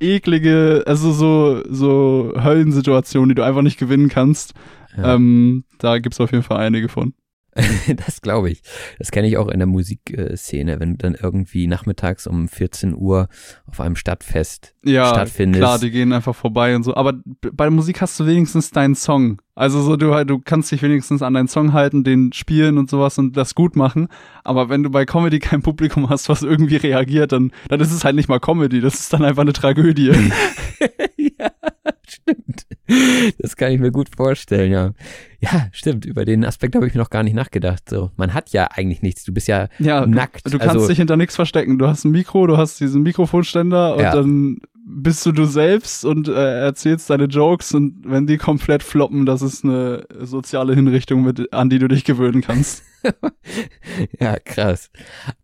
[0.00, 4.54] eklige, also so, so Höllensituationen, die du einfach nicht gewinnen kannst.
[4.96, 5.14] Ja.
[5.14, 7.14] Ähm, da gibt's auf jeden Fall einige von.
[8.06, 8.62] das glaube ich.
[8.98, 13.28] Das kenne ich auch in der Musikszene, wenn du dann irgendwie nachmittags um 14 Uhr
[13.66, 15.60] auf einem Stadtfest ja, stattfindest.
[15.60, 16.94] Klar, die gehen einfach vorbei und so.
[16.94, 19.38] Aber bei der Musik hast du wenigstens deinen Song.
[19.54, 23.18] Also so, du, du kannst dich wenigstens an deinen Song halten, den spielen und sowas
[23.18, 24.08] und das gut machen.
[24.42, 28.04] Aber wenn du bei Comedy kein Publikum hast, was irgendwie reagiert, dann, dann ist es
[28.04, 28.80] halt nicht mal Comedy.
[28.80, 30.10] Das ist dann einfach eine Tragödie.
[32.14, 32.66] stimmt.
[33.38, 34.92] Das kann ich mir gut vorstellen, ja.
[35.40, 36.04] Ja, stimmt.
[36.04, 37.88] Über den Aspekt habe ich mir noch gar nicht nachgedacht.
[37.88, 39.24] So, man hat ja eigentlich nichts.
[39.24, 40.46] Du bist ja, ja nackt.
[40.46, 41.78] Du, du kannst also, dich hinter nichts verstecken.
[41.78, 44.12] Du hast ein Mikro, du hast diesen Mikrofonständer und ja.
[44.12, 49.24] dann bist du du selbst und äh, erzählst deine Jokes und wenn die komplett floppen,
[49.24, 52.84] das ist eine soziale Hinrichtung, mit, an die du dich gewöhnen kannst.
[54.20, 54.90] ja, krass.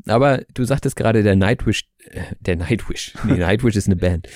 [0.07, 4.29] Aber du sagtest gerade, der Nightwish, äh, der Nightwish, nee, Nightwish ist eine Band.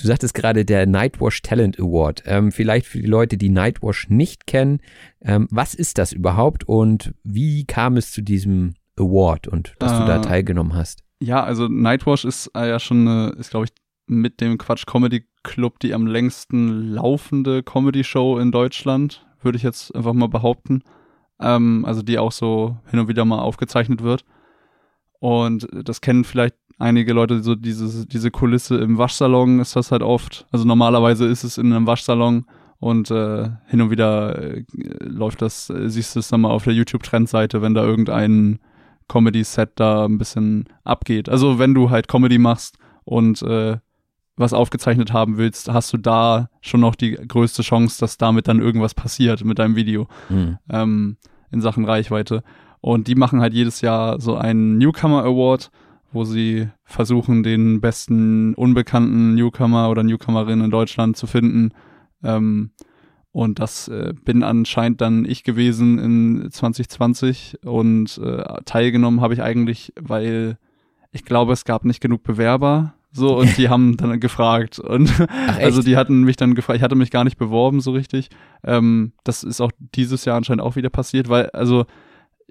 [0.00, 2.22] Du sagtest gerade der Nightwash Talent Award.
[2.24, 4.80] Ähm, vielleicht für die Leute, die Nightwash nicht kennen,
[5.20, 9.98] ähm, was ist das überhaupt und wie kam es zu diesem Award und dass äh,
[9.98, 11.02] du da äh, teilgenommen hast?
[11.20, 13.72] Ja, also Nightwash ist äh, ja schon, eine, ist glaube ich
[14.06, 19.62] mit dem Quatsch Comedy Club die am längsten laufende Comedy Show in Deutschland, würde ich
[19.62, 20.82] jetzt einfach mal behaupten.
[21.38, 24.24] Ähm, also die auch so hin und wieder mal aufgezeichnet wird.
[25.18, 30.02] Und das kennen vielleicht einige Leute, so diese, diese Kulisse im Waschsalon ist das halt
[30.02, 30.46] oft.
[30.50, 32.46] Also normalerweise ist es in einem Waschsalon
[32.78, 34.64] und äh, hin und wieder äh,
[35.00, 38.58] läuft das, äh, siehst du es dann mal auf der YouTube-Trendseite, wenn da irgendein
[39.08, 41.28] Comedy-Set da ein bisschen abgeht.
[41.28, 43.76] Also wenn du halt Comedy machst und äh,
[44.36, 48.60] was aufgezeichnet haben willst, hast du da schon noch die größte Chance, dass damit dann
[48.60, 50.56] irgendwas passiert mit deinem Video mhm.
[50.70, 51.16] ähm,
[51.50, 52.42] in Sachen Reichweite.
[52.80, 55.70] Und die machen halt jedes Jahr so einen Newcomer Award,
[56.12, 61.72] wo sie versuchen, den besten unbekannten Newcomer oder Newcomerin in Deutschland zu finden.
[62.22, 62.70] Ähm,
[63.32, 69.42] und das äh, bin anscheinend dann ich gewesen in 2020 und äh, teilgenommen habe ich
[69.42, 70.58] eigentlich, weil
[71.12, 74.78] ich glaube, es gab nicht genug Bewerber so, und die haben dann gefragt.
[74.78, 77.92] Und Ach, also die hatten mich dann gefragt, ich hatte mich gar nicht beworben so
[77.92, 78.28] richtig.
[78.64, 81.86] Ähm, das ist auch dieses Jahr anscheinend auch wieder passiert, weil, also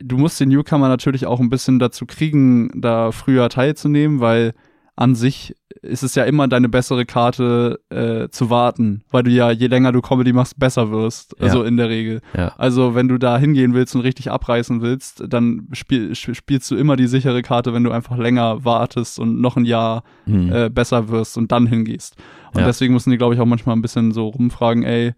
[0.02, 4.54] du musst den Newcomer natürlich auch ein bisschen dazu kriegen, da früher teilzunehmen, weil
[4.96, 9.50] an sich ist es ja immer deine bessere Karte äh, zu warten, weil du ja,
[9.50, 11.36] je länger du Comedy machst, besser wirst.
[11.40, 11.46] Ja.
[11.46, 12.20] Also in der Regel.
[12.36, 12.54] Ja.
[12.58, 16.98] Also wenn du da hingehen willst und richtig abreißen willst, dann spiel, spielst du immer
[16.98, 20.52] die sichere Karte, wenn du einfach länger wartest und noch ein Jahr mhm.
[20.52, 22.18] äh, besser wirst und dann hingehst.
[22.54, 22.66] Und ja.
[22.66, 25.14] deswegen müssen die, glaube ich, auch manchmal ein bisschen so rumfragen, ey,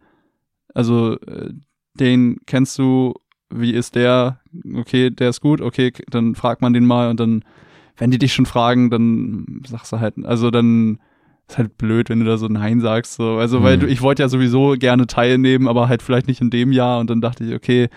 [0.76, 1.54] also äh,
[1.96, 3.16] den kennst du,
[3.52, 4.40] wie ist der?
[4.76, 7.44] Okay, der ist gut, okay, dann fragt man den mal und dann
[8.02, 11.00] wenn die dich schon fragen, dann sagst du halt, also dann
[11.48, 13.14] ist halt blöd, wenn du da so Nein sagst.
[13.14, 13.38] So.
[13.38, 13.64] Also, mhm.
[13.64, 17.00] weil du, ich wollte ja sowieso gerne teilnehmen, aber halt vielleicht nicht in dem Jahr.
[17.00, 17.90] Und dann dachte ich, okay,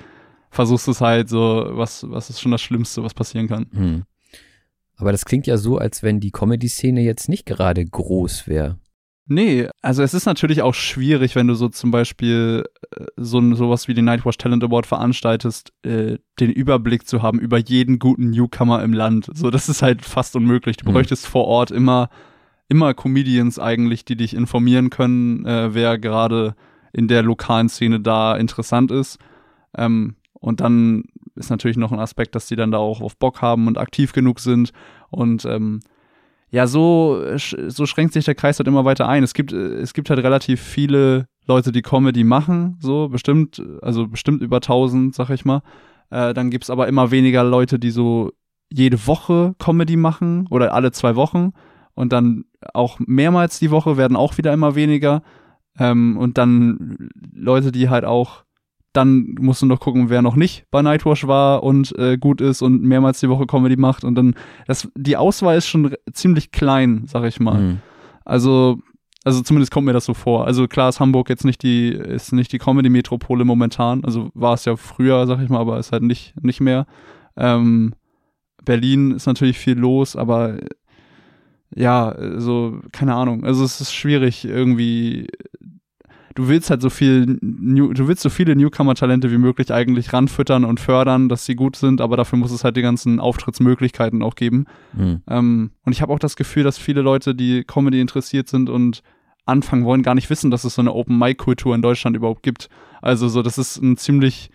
[0.50, 3.66] versuchst es halt so, was, was ist schon das Schlimmste, was passieren kann.
[3.72, 4.02] Mhm.
[4.96, 8.76] Aber das klingt ja so, als wenn die Comedy-Szene jetzt nicht gerade groß wäre.
[9.26, 13.88] Nee, also es ist natürlich auch schwierig, wenn du so zum Beispiel äh, so sowas
[13.88, 18.82] wie den Nightwatch Talent Award veranstaltest, äh, den Überblick zu haben über jeden guten Newcomer
[18.82, 19.30] im Land.
[19.32, 20.76] So, das ist halt fast unmöglich.
[20.76, 20.92] Du mhm.
[20.92, 22.10] bräuchtest vor Ort immer,
[22.68, 26.54] immer Comedians eigentlich, die dich informieren können, äh, wer gerade
[26.92, 29.18] in der lokalen Szene da interessant ist.
[29.74, 33.40] Ähm, und dann ist natürlich noch ein Aspekt, dass die dann da auch auf Bock
[33.40, 34.72] haben und aktiv genug sind.
[35.08, 35.80] Und ähm,
[36.50, 39.22] ja, so, so schränkt sich der Kreis halt immer weiter ein.
[39.24, 44.40] Es gibt, es gibt halt relativ viele Leute, die Comedy machen, so bestimmt, also bestimmt
[44.40, 45.62] über 1000, sag ich mal.
[46.10, 48.32] Äh, dann gibt's aber immer weniger Leute, die so
[48.70, 51.52] jede Woche Comedy machen oder alle zwei Wochen.
[51.94, 55.22] Und dann auch mehrmals die Woche werden auch wieder immer weniger.
[55.78, 58.43] Ähm, und dann Leute, die halt auch
[58.94, 62.62] dann musst du noch gucken, wer noch nicht bei Nightwash war und äh, gut ist
[62.62, 64.04] und mehrmals die Woche Comedy macht.
[64.04, 64.34] Und dann,
[64.66, 67.60] das, die Auswahl ist schon ziemlich klein, sag ich mal.
[67.60, 67.78] Mhm.
[68.24, 68.78] Also,
[69.24, 70.46] also zumindest kommt mir das so vor.
[70.46, 74.04] Also klar ist Hamburg jetzt nicht die, ist nicht die Comedy-Metropole momentan.
[74.04, 76.86] Also war es ja früher, sag ich mal, aber ist halt nicht, nicht mehr.
[77.36, 77.94] Ähm,
[78.64, 80.58] Berlin ist natürlich viel los, aber
[81.74, 83.44] ja, also keine Ahnung.
[83.44, 85.26] Also es ist schwierig irgendwie
[86.34, 90.64] du willst halt so viel, New, du willst so viele Newcomer-Talente wie möglich eigentlich ranfüttern
[90.64, 94.34] und fördern, dass sie gut sind, aber dafür muss es halt die ganzen Auftrittsmöglichkeiten auch
[94.34, 94.66] geben.
[94.92, 95.22] Mhm.
[95.28, 99.02] Ähm, und ich habe auch das Gefühl, dass viele Leute, die Comedy interessiert sind und
[99.46, 102.68] anfangen wollen, gar nicht wissen, dass es so eine Open-Mic-Kultur in Deutschland überhaupt gibt.
[103.02, 104.50] Also so, das ist ein ziemlich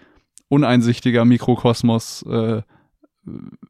[0.48, 2.64] uneinsichtiger Mikrokosmos äh,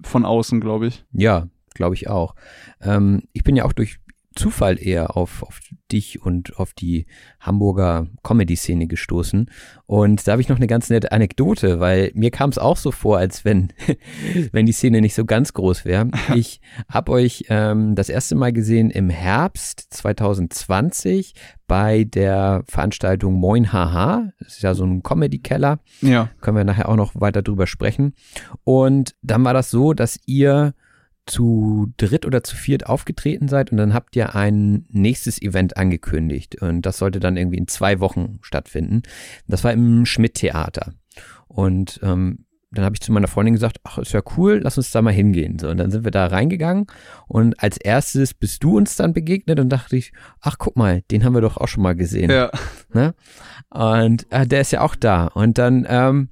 [0.02, 1.04] von außen, glaube ich.
[1.12, 2.36] Ja, glaube ich auch.
[2.82, 4.00] Ähm, ich bin ja auch durch
[4.36, 5.60] Zufall eher auf, auf
[5.92, 7.08] dich und auf die
[7.40, 9.50] Hamburger Comedy-Szene gestoßen.
[9.86, 12.92] Und da habe ich noch eine ganz nette Anekdote, weil mir kam es auch so
[12.92, 13.74] vor, als wenn,
[14.52, 16.10] wenn die Szene nicht so ganz groß wäre.
[16.36, 21.34] Ich habe euch ähm, das erste Mal gesehen im Herbst 2020
[21.68, 24.32] bei der Veranstaltung Moin Haha.
[24.40, 25.80] Das ist ja so ein Comedy-Keller.
[26.02, 26.30] Ja.
[26.40, 28.14] Können wir nachher auch noch weiter drüber sprechen.
[28.64, 30.76] Und dann war das so, dass ihr
[31.30, 36.62] zu dritt oder zu viert aufgetreten seid und dann habt ihr ein nächstes Event angekündigt
[36.62, 39.04] und das sollte dann irgendwie in zwei Wochen stattfinden.
[39.48, 40.94] Das war im Schmidt-Theater
[41.48, 44.92] und ähm, dann habe ich zu meiner Freundin gesagt, ach, ist ja cool, lass uns
[44.92, 45.58] da mal hingehen.
[45.58, 46.86] So, und dann sind wir da reingegangen
[47.28, 51.24] und als erstes bist du uns dann begegnet und dachte ich, ach, guck mal, den
[51.24, 52.30] haben wir doch auch schon mal gesehen.
[52.30, 52.52] Ja.
[52.94, 53.14] Ne?
[53.70, 55.28] Und äh, der ist ja auch da.
[55.28, 56.30] Und dann ähm,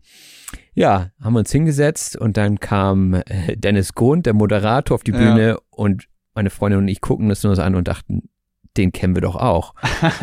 [0.78, 5.12] Ja, haben wir uns hingesetzt und dann kam äh, Dennis Grund, der Moderator, auf die
[5.12, 5.58] Bühne ja.
[5.72, 8.30] und meine Freundin und ich gucken das nur so an und dachten,
[8.78, 9.74] den kennen wir doch auch.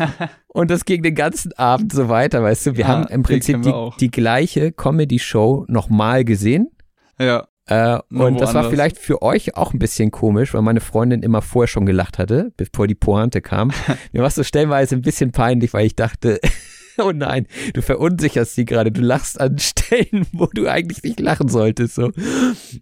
[0.47, 2.77] und das ging den ganzen Abend so weiter, weißt du.
[2.77, 6.71] Wir ja, haben im Prinzip die, die, gleiche Comedy-Show nochmal gesehen.
[7.19, 7.49] Ja.
[7.65, 11.41] Äh, und das war vielleicht für euch auch ein bisschen komisch, weil meine Freundin immer
[11.41, 13.73] vorher schon gelacht hatte, bevor die Pointe kam.
[14.13, 16.39] Mir war es so stellenweise ein bisschen peinlich, weil ich dachte,
[17.03, 21.49] oh nein, du verunsicherst sie gerade, du lachst an Stellen, wo du eigentlich nicht lachen
[21.49, 21.95] solltest.
[21.95, 22.11] So.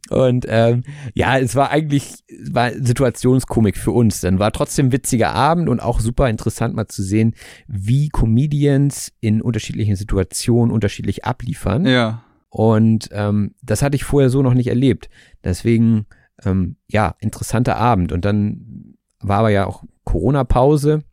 [0.09, 4.21] Und ähm, ja, es war eigentlich war Situationskomik für uns.
[4.21, 7.33] Dann war trotzdem witziger Abend und auch super interessant mal zu sehen,
[7.67, 11.85] wie Comedians in unterschiedlichen Situationen unterschiedlich abliefern.
[11.85, 12.23] Ja.
[12.49, 15.09] Und ähm, das hatte ich vorher so noch nicht erlebt.
[15.43, 16.05] Deswegen,
[16.45, 18.11] ähm, ja, interessanter Abend.
[18.11, 21.03] Und dann war aber ja auch Corona-Pause.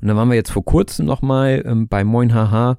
[0.00, 2.78] Und dann waren wir jetzt vor kurzem nochmal ähm, bei Moin Haha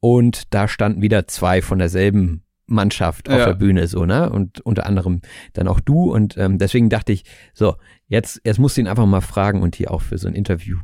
[0.00, 3.46] und da standen wieder zwei von derselben Mannschaft auf ja.
[3.46, 4.30] der Bühne so, ne?
[4.30, 5.20] Und unter anderem
[5.52, 6.12] dann auch du.
[6.12, 7.76] Und ähm, deswegen dachte ich, so,
[8.08, 10.78] jetzt, jetzt musst du ihn einfach mal fragen und hier auch für so ein Interview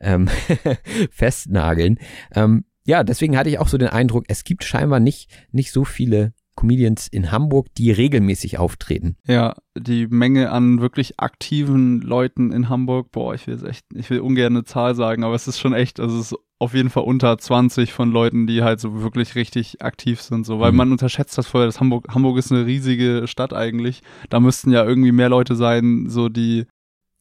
[0.00, 0.28] ähm,
[1.10, 1.98] festnageln.
[2.34, 5.84] Ähm, ja, deswegen hatte ich auch so den Eindruck, es gibt scheinbar nicht, nicht so
[5.84, 9.16] viele Comedians in Hamburg, die regelmäßig auftreten.
[9.24, 14.10] Ja, die Menge an wirklich aktiven Leuten in Hamburg, boah, ich will es echt, ich
[14.10, 16.90] will ungern eine Zahl sagen, aber es ist schon echt, also es ist auf jeden
[16.90, 20.78] Fall unter 20 von Leuten, die halt so wirklich richtig aktiv sind, so, weil mhm.
[20.78, 24.02] man unterschätzt das vorher, dass Hamburg, Hamburg ist eine riesige Stadt eigentlich.
[24.28, 26.66] Da müssten ja irgendwie mehr Leute sein, so die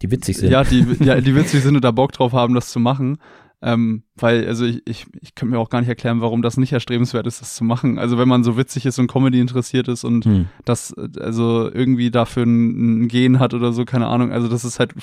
[0.02, 0.52] die witzig sind.
[0.52, 3.18] Ja, die, ja, die witzig sind und da Bock drauf haben, das zu machen.
[3.60, 6.74] Ähm, weil, also ich, ich, ich kann mir auch gar nicht erklären, warum das nicht
[6.74, 7.98] erstrebenswert ist, das zu machen.
[7.98, 10.48] Also wenn man so witzig ist und Comedy interessiert ist und hm.
[10.64, 14.32] das also irgendwie dafür ein, ein Gen hat oder so, keine Ahnung.
[14.32, 14.94] Also das ist halt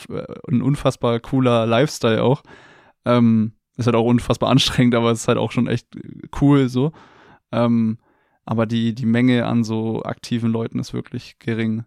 [0.49, 2.43] ein unfassbar cooler Lifestyle auch.
[3.05, 5.89] Ähm, ist halt auch unfassbar anstrengend, aber es ist halt auch schon echt
[6.41, 6.93] cool so.
[7.51, 7.99] Ähm,
[8.45, 11.85] aber die, die Menge an so aktiven Leuten ist wirklich gering.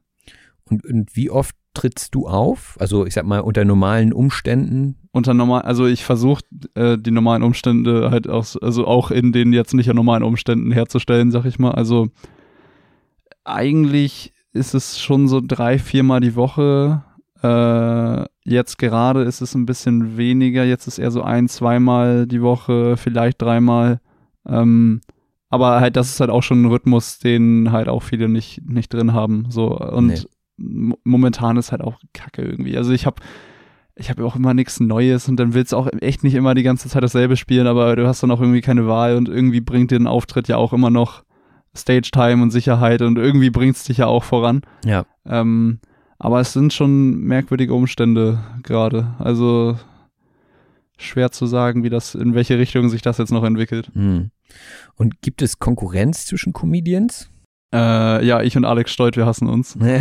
[0.66, 2.76] Und, und wie oft trittst du auf?
[2.80, 5.07] Also ich sag mal unter normalen Umständen?
[5.18, 6.42] Unter normal, also ich versuche
[6.76, 11.32] äh, die normalen Umstände halt auch, also auch in den jetzt nicht normalen Umständen herzustellen,
[11.32, 11.72] sag ich mal.
[11.72, 12.10] Also
[13.44, 17.04] eigentlich ist es schon so drei, viermal die Woche.
[17.42, 20.64] Äh, jetzt gerade ist es ein bisschen weniger.
[20.64, 24.00] Jetzt ist eher so ein, zweimal die Woche, vielleicht dreimal.
[24.48, 25.02] Ähm,
[25.50, 28.94] aber halt, das ist halt auch schon ein Rhythmus, den halt auch viele nicht, nicht
[28.94, 29.48] drin haben.
[29.50, 29.78] So.
[29.78, 30.22] Und nee
[30.58, 32.78] momentan ist halt auch kacke irgendwie.
[32.78, 33.22] Also ich habe
[33.98, 36.64] ich habe auch immer nichts Neues und dann willst du auch echt nicht immer die
[36.64, 39.92] ganze Zeit dasselbe spielen, aber du hast dann auch irgendwie keine Wahl und irgendwie bringt
[39.92, 41.24] dir ein Auftritt ja auch immer noch
[41.76, 44.62] Stage-Time und Sicherheit und irgendwie bringt es dich ja auch voran.
[44.86, 45.06] Ja.
[45.26, 45.80] Ähm,
[46.20, 49.16] aber es sind schon merkwürdige Umstände gerade.
[49.20, 49.78] Also
[50.98, 53.92] schwer zu sagen, wie das, in welche Richtung sich das jetzt noch entwickelt.
[53.94, 54.32] Hm.
[54.96, 57.30] Und gibt es Konkurrenz zwischen Comedians?
[57.74, 59.76] Äh, ja, ich und Alex Stolt, wir hassen uns.
[59.76, 60.00] nee,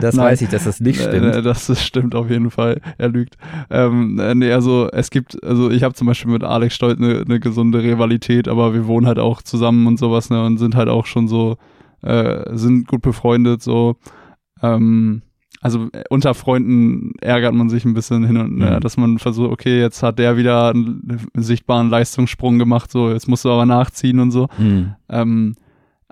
[0.00, 1.34] das weiß ich, dass das nicht stimmt.
[1.34, 2.80] Nee, das, stimmt auf jeden Fall.
[2.98, 3.36] Er lügt.
[3.70, 7.20] Ähm, äh, nee, also es gibt, also ich habe zum Beispiel mit Alex Stolt eine,
[7.20, 10.90] eine gesunde Rivalität, aber wir wohnen halt auch zusammen und sowas, ne, und sind halt
[10.90, 11.56] auch schon so,
[12.02, 13.96] äh, sind gut befreundet, so.
[14.62, 15.22] Ähm,
[15.62, 18.80] also äh, unter Freunden ärgert man sich ein bisschen hin und her, mhm.
[18.80, 23.46] dass man versucht, okay, jetzt hat der wieder einen sichtbaren Leistungssprung gemacht, so, jetzt musst
[23.46, 24.48] du aber nachziehen und so.
[24.58, 24.96] Mhm.
[25.08, 25.54] Ähm,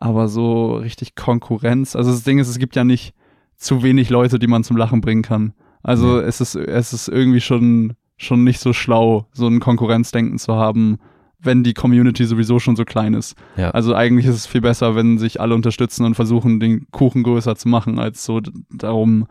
[0.00, 1.94] aber so richtig Konkurrenz.
[1.94, 3.14] Also das Ding ist, es gibt ja nicht
[3.56, 5.52] zu wenig Leute, die man zum Lachen bringen kann.
[5.82, 6.26] Also ja.
[6.26, 10.98] es ist, es ist irgendwie schon, schon nicht so schlau, so ein Konkurrenzdenken zu haben,
[11.38, 13.36] wenn die Community sowieso schon so klein ist.
[13.56, 13.70] Ja.
[13.70, 17.56] Also eigentlich ist es viel besser, wenn sich alle unterstützen und versuchen, den Kuchen größer
[17.56, 19.26] zu machen, als so darum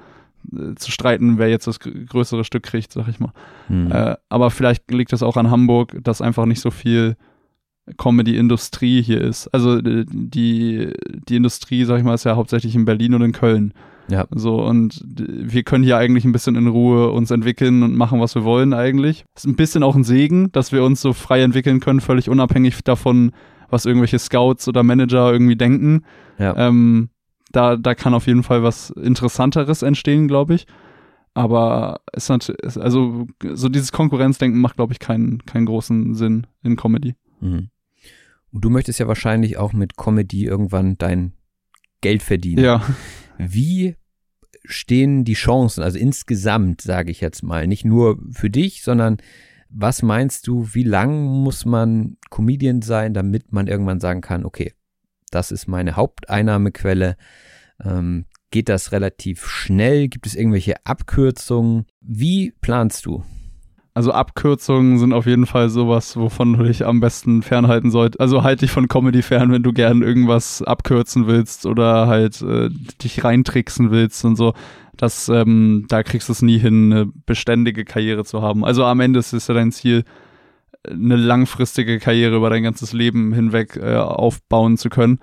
[0.52, 3.34] äh, zu streiten, wer jetzt das größere Stück kriegt, sag ich mal.
[3.68, 3.92] Hm.
[3.92, 7.16] Äh, aber vielleicht liegt es auch an Hamburg, dass einfach nicht so viel
[7.97, 9.47] Comedy-Industrie hier ist.
[9.47, 10.93] Also äh, die,
[11.28, 13.73] die Industrie, sag ich mal, ist ja hauptsächlich in Berlin und in Köln.
[14.10, 14.25] Ja.
[14.32, 18.36] So, und wir können hier eigentlich ein bisschen in Ruhe uns entwickeln und machen, was
[18.36, 19.23] wir wollen eigentlich.
[19.36, 22.84] Ist ein bisschen auch ein Segen, dass wir uns so frei entwickeln können, völlig unabhängig
[22.84, 23.32] davon,
[23.69, 26.02] was irgendwelche Scouts oder Manager irgendwie denken.
[26.39, 26.56] Ja.
[26.58, 27.10] Ähm,
[27.52, 30.65] da, da kann auf jeden Fall was Interessanteres entstehen, glaube ich.
[31.36, 36.75] Aber es hat, also so dieses Konkurrenzdenken macht, glaube ich, keinen, keinen großen Sinn in
[36.75, 37.15] Comedy.
[37.39, 37.69] Mhm.
[38.52, 41.34] Und du möchtest ja wahrscheinlich auch mit Comedy irgendwann dein
[42.02, 42.64] Geld verdienen.
[42.64, 42.84] Ja.
[43.38, 43.96] Wie
[44.66, 49.18] stehen die Chancen, also insgesamt, sage ich jetzt mal, nicht nur für dich, sondern
[49.70, 54.74] was meinst du, wie lang muss man Comedian sein, damit man irgendwann sagen kann, okay,
[55.32, 57.16] das ist meine Haupteinnahmequelle.
[57.84, 60.08] Ähm, geht das relativ schnell?
[60.08, 61.86] Gibt es irgendwelche Abkürzungen?
[62.02, 63.24] Wie planst du?
[63.93, 68.19] Also Abkürzungen sind auf jeden Fall sowas, wovon du dich am besten fernhalten solltest.
[68.19, 72.69] Also halt dich von Comedy fern, wenn du gern irgendwas abkürzen willst oder halt äh,
[73.02, 74.54] dich reintricksen willst und so.
[74.95, 78.63] Das, ähm, da kriegst du es nie hin, eine beständige Karriere zu haben.
[78.63, 80.04] Also am Ende ist es ja dein Ziel,
[80.88, 85.19] eine langfristige Karriere über dein ganzes Leben hinweg äh, aufbauen zu können.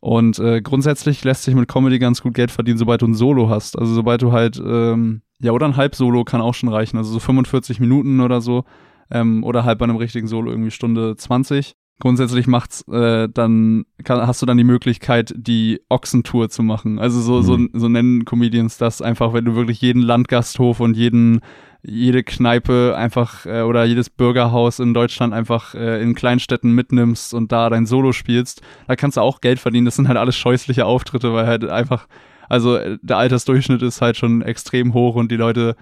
[0.00, 3.48] Und äh, grundsätzlich lässt sich mit Comedy ganz gut Geld verdienen, sobald du ein Solo
[3.48, 3.78] hast.
[3.78, 6.96] Also sobald du halt ähm, ja, oder ein Halbsolo kann auch schon reichen.
[6.96, 8.64] Also so 45 Minuten oder so.
[9.10, 11.74] Ähm, oder halt bei einem richtigen Solo irgendwie Stunde 20.
[12.00, 16.98] Grundsätzlich macht's äh, dann, kann, hast du dann die Möglichkeit, die Ochsentour zu machen.
[16.98, 17.70] Also so, mhm.
[17.72, 21.40] so, so nennen Comedians das einfach, wenn du wirklich jeden Landgasthof und jeden,
[21.82, 27.52] jede Kneipe einfach äh, oder jedes Bürgerhaus in Deutschland einfach äh, in Kleinstädten mitnimmst und
[27.52, 29.84] da dein Solo spielst, da kannst du auch Geld verdienen.
[29.84, 32.06] Das sind halt alles scheußliche Auftritte, weil halt einfach
[32.52, 35.74] also äh, der Altersdurchschnitt ist halt schon extrem hoch und die Leute,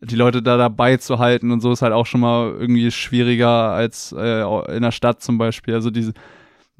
[0.00, 3.70] die Leute da dabei zu halten und so ist halt auch schon mal irgendwie schwieriger
[3.70, 4.42] als äh,
[4.74, 5.74] in der Stadt zum Beispiel.
[5.74, 6.12] Also diese,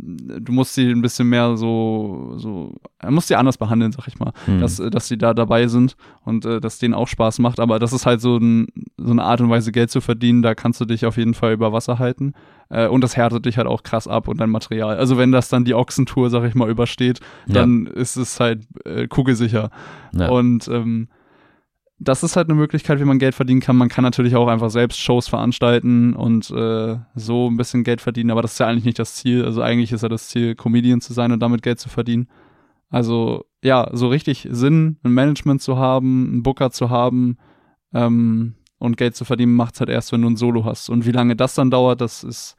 [0.03, 4.19] du musst sie ein bisschen mehr so, so, er muss sie anders behandeln, sag ich
[4.19, 4.61] mal, mhm.
[4.61, 7.61] dass, dass sie da dabei sind und äh, dass denen auch Spaß macht.
[7.61, 10.55] Aber das ist halt so, ein, so eine Art und Weise, Geld zu verdienen, da
[10.55, 12.35] kannst du dich auf jeden Fall über Wasser halten.
[12.69, 14.97] Äh, und das härtet dich halt auch krass ab und dein Material.
[14.97, 17.93] Also wenn das dann die Ochsentour, sag ich mal, übersteht, dann ja.
[17.93, 19.71] ist es halt äh, kugelsicher.
[20.13, 20.29] Ja.
[20.31, 21.09] Und ähm,
[22.05, 23.77] das ist halt eine Möglichkeit, wie man Geld verdienen kann.
[23.77, 28.31] Man kann natürlich auch einfach selbst Shows veranstalten und äh, so ein bisschen Geld verdienen,
[28.31, 29.45] aber das ist ja eigentlich nicht das Ziel.
[29.45, 32.29] Also eigentlich ist ja das Ziel, Comedian zu sein und damit Geld zu verdienen.
[32.91, 37.39] Also ja, so richtig Sinn, ein Management zu haben, einen Booker zu haben
[37.95, 40.91] ähm, und Geld zu verdienen, macht es halt erst, wenn du ein Solo hast.
[40.91, 42.57] Und wie lange das dann dauert, das ist,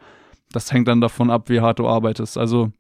[0.51, 2.38] das hängt dann davon ab, wie hart du arbeitest.
[2.38, 2.71] Also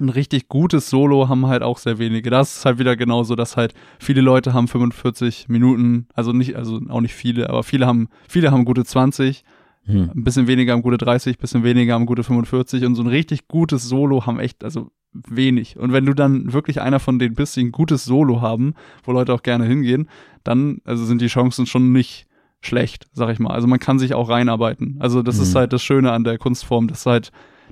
[0.00, 2.30] ein richtig gutes Solo haben halt auch sehr wenige.
[2.30, 6.80] Das ist halt wieder genauso, dass halt viele Leute haben 45 Minuten, also nicht, also
[6.88, 9.44] auch nicht viele, aber viele haben, viele haben gute 20,
[9.84, 10.10] hm.
[10.14, 13.08] ein bisschen weniger haben gute 30, ein bisschen weniger haben gute 45 und so ein
[13.08, 15.78] richtig gutes Solo haben echt, also wenig.
[15.78, 19.12] Und wenn du dann wirklich einer von denen bist, die ein gutes Solo haben, wo
[19.12, 20.08] Leute auch gerne hingehen,
[20.44, 22.26] dann, also sind die Chancen schon nicht
[22.60, 23.50] schlecht, sag ich mal.
[23.50, 24.96] Also man kann sich auch reinarbeiten.
[25.00, 25.42] Also das hm.
[25.42, 27.30] ist halt das Schöne an der Kunstform, dass halt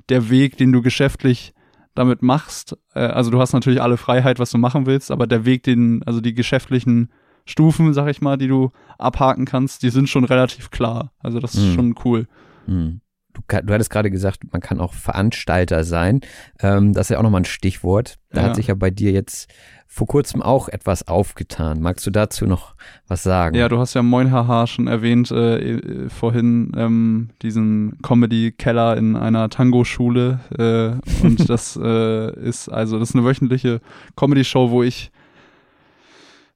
[0.09, 1.53] der Weg, den du geschäftlich
[1.97, 5.45] damit machst, äh, also du hast natürlich alle Freiheit, was du machen willst, aber der
[5.45, 7.09] Weg, den, also die geschäftlichen
[7.45, 11.11] Stufen, sag ich mal, die du abhaken kannst, die sind schon relativ klar.
[11.19, 11.73] Also das ist mhm.
[11.73, 12.27] schon cool.
[12.67, 13.01] Mhm.
[13.37, 16.21] Du, du, hattest gerade gesagt, man kann auch Veranstalter sein.
[16.59, 18.17] Ähm, das ist ja auch nochmal ein Stichwort.
[18.31, 18.47] Da ja.
[18.47, 19.49] hat sich ja bei dir jetzt
[19.87, 21.81] vor kurzem auch etwas aufgetan.
[21.81, 22.75] Magst du dazu noch
[23.07, 23.55] was sagen?
[23.55, 29.15] Ja, du hast ja Moin Haha schon erwähnt äh, äh, vorhin, ähm, diesen Comedy-Keller in
[29.15, 30.39] einer Tango-Schule.
[30.57, 33.79] Äh, und das äh, ist also, das ist eine wöchentliche
[34.15, 35.11] Comedy-Show, wo ich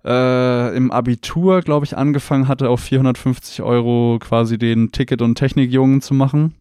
[0.03, 6.01] äh, im Abitur, glaube ich, angefangen hatte, auf 450 Euro quasi den Ticket- und Technikjungen
[6.01, 6.55] zu machen.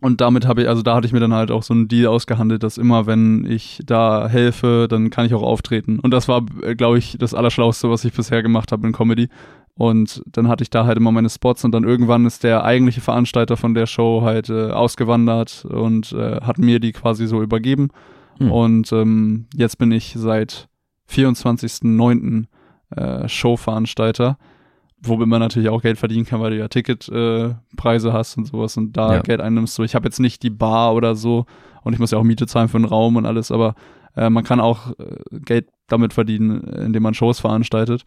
[0.00, 2.06] Und damit habe ich, also da hatte ich mir dann halt auch so einen Deal
[2.08, 5.98] ausgehandelt, dass immer, wenn ich da helfe, dann kann ich auch auftreten.
[5.98, 9.28] Und das war, äh, glaube ich, das Allerschlauste, was ich bisher gemacht habe in Comedy.
[9.76, 13.00] Und dann hatte ich da halt immer meine Spots und dann irgendwann ist der eigentliche
[13.00, 17.88] Veranstalter von der Show halt äh, ausgewandert und äh, hat mir die quasi so übergeben.
[18.38, 18.52] Hm.
[18.52, 20.68] Und ähm, jetzt bin ich seit
[21.10, 22.44] 24.09.
[22.90, 24.38] Äh, Showveranstalter
[25.06, 28.76] womit man natürlich auch Geld verdienen kann, weil du ja Ticketpreise äh, hast und sowas
[28.76, 29.20] und da ja.
[29.20, 29.74] Geld einnimmst.
[29.74, 31.46] So, ich habe jetzt nicht die Bar oder so
[31.82, 33.74] und ich muss ja auch Miete zahlen für einen Raum und alles, aber
[34.16, 38.04] äh, man kann auch äh, Geld damit verdienen, indem man Shows veranstaltet.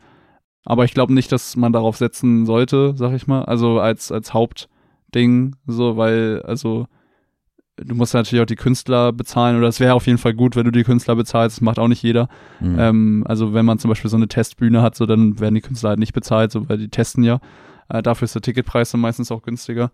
[0.65, 3.43] Aber ich glaube nicht, dass man darauf setzen sollte, sag ich mal.
[3.45, 6.87] Also als, als Hauptding, so, weil, also
[7.77, 10.65] du musst natürlich auch die Künstler bezahlen oder es wäre auf jeden Fall gut, wenn
[10.65, 11.57] du die Künstler bezahlst.
[11.57, 12.29] Das macht auch nicht jeder.
[12.59, 12.79] Mhm.
[12.79, 15.89] Ähm, also wenn man zum Beispiel so eine Testbühne hat, so dann werden die Künstler
[15.89, 17.39] halt nicht bezahlt, so weil die testen ja.
[17.89, 19.91] Äh, dafür ist der Ticketpreis dann meistens auch günstiger.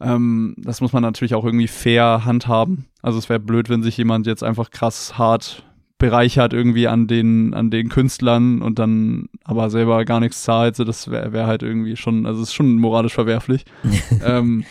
[0.00, 2.86] Ähm, das muss man natürlich auch irgendwie fair handhaben.
[3.02, 5.64] Also es wäre blöd, wenn sich jemand jetzt einfach krass hart
[5.98, 10.74] bereichert irgendwie an den, an den Künstlern und dann aber selber gar nichts zahlt.
[10.74, 13.64] So, das wäre wär halt irgendwie schon, also es ist schon moralisch verwerflich.
[14.24, 14.64] ähm,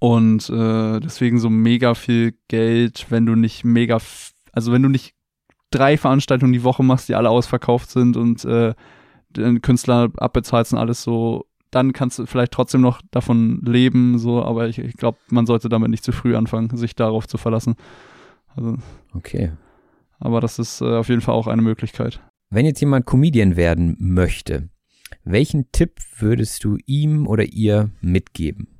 [0.00, 3.98] und äh, deswegen so mega viel Geld, wenn du nicht mega,
[4.52, 5.14] also wenn du nicht
[5.70, 8.74] drei Veranstaltungen die Woche machst, die alle ausverkauft sind und äh,
[9.30, 14.42] den Künstler abbezahlst und alles so, dann kannst du vielleicht trotzdem noch davon leben, so,
[14.42, 17.74] aber ich, ich glaube, man sollte damit nicht zu früh anfangen, sich darauf zu verlassen.
[18.54, 18.76] Also,
[19.12, 19.52] okay.
[20.20, 22.20] Aber das ist äh, auf jeden Fall auch eine Möglichkeit.
[22.50, 24.68] Wenn jetzt jemand Comedian werden möchte,
[25.24, 28.73] welchen Tipp würdest du ihm oder ihr mitgeben?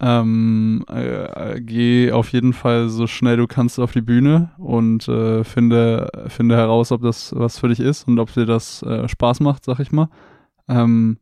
[0.00, 5.42] Ähm, äh, geh auf jeden Fall so schnell du kannst auf die Bühne und äh,
[5.42, 9.40] finde, finde heraus, ob das was für dich ist und ob dir das äh, Spaß
[9.40, 10.08] macht, sag ich mal.
[10.68, 11.18] Ähm,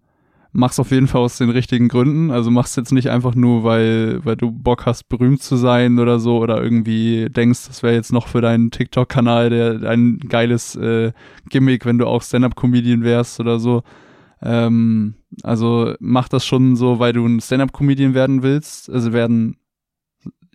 [0.53, 2.31] mach's auf jeden Fall aus den richtigen Gründen.
[2.31, 6.19] Also mach's jetzt nicht einfach nur, weil, weil du Bock hast, berühmt zu sein oder
[6.19, 11.13] so oder irgendwie denkst, das wäre jetzt noch für deinen TikTok-Kanal ein geiles äh,
[11.49, 13.83] Gimmick, wenn du auch Stand-up-Comedian wärst oder so.
[14.43, 19.57] Ähm, also mach das schon so, weil du ein Stand-up-Comedian werden willst, also werden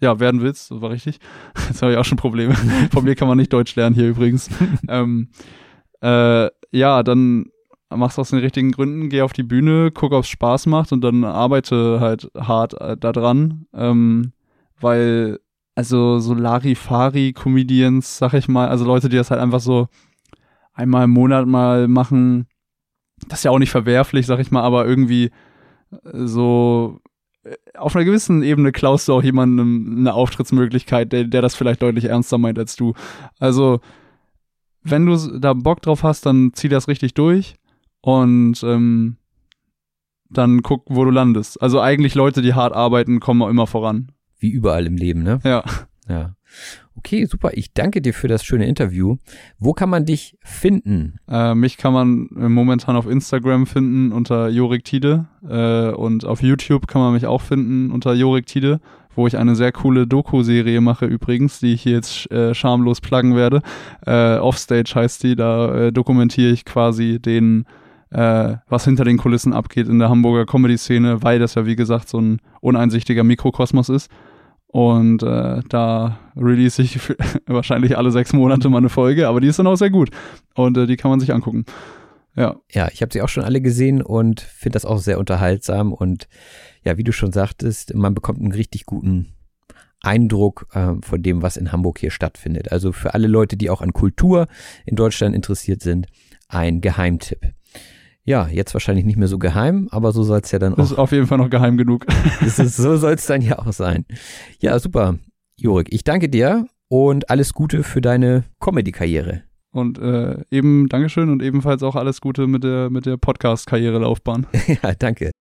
[0.01, 1.19] ja, werden willst, das war richtig.
[1.67, 2.55] Jetzt habe ich auch schon Probleme.
[2.91, 4.49] Von mir kann man nicht Deutsch lernen hier übrigens.
[4.89, 5.29] ähm,
[6.01, 7.45] äh, ja, dann
[7.89, 11.23] mach's aus den richtigen Gründen, geh auf die Bühne, guck, ob's Spaß macht und dann
[11.23, 13.67] arbeite halt hart äh, daran.
[13.73, 14.33] Ähm,
[14.79, 15.39] weil,
[15.75, 19.87] also so Larifari-Comedians, sag ich mal, also Leute, die das halt einfach so
[20.73, 22.47] einmal im Monat mal machen,
[23.27, 25.31] das ist ja auch nicht verwerflich, sag ich mal, aber irgendwie
[26.13, 26.99] so
[27.43, 31.81] äh, auf einer gewissen Ebene klaust du auch jemandem eine Auftrittsmöglichkeit, der, der das vielleicht
[31.81, 32.93] deutlich ernster meint als du.
[33.39, 33.79] Also,
[34.83, 37.55] wenn du da Bock drauf hast, dann zieh das richtig durch
[38.01, 39.17] und ähm,
[40.29, 41.61] dann guck, wo du landest.
[41.61, 44.11] Also eigentlich Leute, die hart arbeiten, kommen immer voran.
[44.39, 45.39] Wie überall im Leben, ne?
[45.43, 45.63] Ja.
[46.07, 46.35] Ja.
[46.97, 47.51] Okay, super.
[47.53, 49.17] Ich danke dir für das schöne Interview.
[49.59, 51.17] Wo kann man dich finden?
[51.27, 56.87] Äh, mich kann man momentan auf Instagram finden unter Jorik Tide äh, und auf YouTube
[56.87, 58.81] kann man mich auch finden unter Jorik Tide,
[59.15, 63.35] wo ich eine sehr coole Doku-Serie mache übrigens, die ich hier jetzt äh, schamlos pluggen
[63.35, 63.61] werde.
[64.05, 67.65] Äh, Offstage heißt die, da äh, dokumentiere ich quasi den
[68.11, 72.09] äh, was hinter den Kulissen abgeht in der Hamburger Comedy-Szene, weil das ja wie gesagt
[72.09, 74.11] so ein uneinsichtiger Mikrokosmos ist.
[74.71, 76.97] Und äh, da release ich
[77.45, 80.11] wahrscheinlich alle sechs Monate mal eine Folge, aber die ist dann auch sehr gut.
[80.55, 81.65] Und äh, die kann man sich angucken.
[82.37, 82.55] Ja.
[82.71, 85.91] Ja, ich habe sie auch schon alle gesehen und finde das auch sehr unterhaltsam.
[85.91, 86.29] Und
[86.85, 89.33] ja, wie du schon sagtest, man bekommt einen richtig guten
[89.99, 92.71] Eindruck äh, von dem, was in Hamburg hier stattfindet.
[92.71, 94.47] Also für alle Leute, die auch an Kultur
[94.85, 96.07] in Deutschland interessiert sind,
[96.47, 97.53] ein Geheimtipp.
[98.23, 100.77] Ja, jetzt wahrscheinlich nicht mehr so geheim, aber so soll es ja dann auch.
[100.77, 102.05] Das ist auf jeden Fall noch geheim genug.
[102.45, 104.05] ist, so soll es dann ja auch sein.
[104.59, 105.17] Ja, super.
[105.57, 109.43] Jorik, ich danke dir und alles Gute für deine Comedy-Karriere.
[109.71, 114.47] Und äh, eben Dankeschön und ebenfalls auch alles Gute mit der, mit der Podcast-Karriere-Laufbahn.
[114.67, 115.31] ja, danke.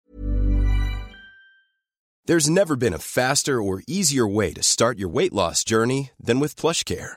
[2.26, 6.40] There's never been a faster or easier way to start your weight loss journey than
[6.40, 7.16] with PlushCare.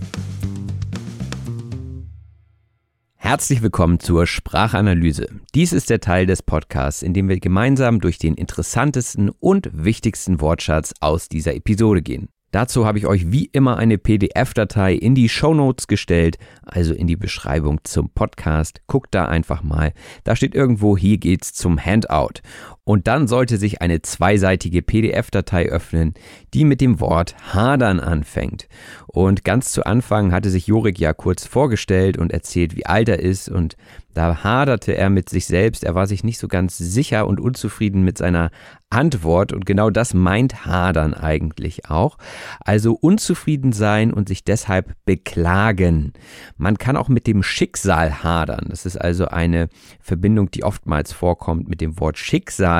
[3.31, 5.29] Herzlich willkommen zur Sprachanalyse.
[5.55, 10.41] Dies ist der Teil des Podcasts, in dem wir gemeinsam durch den interessantesten und wichtigsten
[10.41, 12.27] Wortschatz aus dieser Episode gehen.
[12.51, 17.07] Dazu habe ich euch wie immer eine PDF-Datei in die Show Notes gestellt, also in
[17.07, 18.81] die Beschreibung zum Podcast.
[18.87, 19.93] Guckt da einfach mal.
[20.25, 22.41] Da steht irgendwo, hier geht's zum Handout.
[22.83, 26.15] Und dann sollte sich eine zweiseitige PDF-Datei öffnen,
[26.53, 28.67] die mit dem Wort hadern anfängt.
[29.05, 33.19] Und ganz zu Anfang hatte sich Jorik ja kurz vorgestellt und erzählt, wie alt er
[33.19, 33.77] ist und
[34.13, 38.03] da haderte er mit sich selbst, er war sich nicht so ganz sicher und unzufrieden
[38.03, 38.51] mit seiner
[38.89, 42.17] Antwort und genau das meint hadern eigentlich auch.
[42.59, 46.11] Also unzufrieden sein und sich deshalb beklagen.
[46.57, 48.65] Man kann auch mit dem Schicksal hadern.
[48.69, 49.69] Das ist also eine
[50.01, 52.70] Verbindung, die oftmals vorkommt mit dem Wort Schicksal.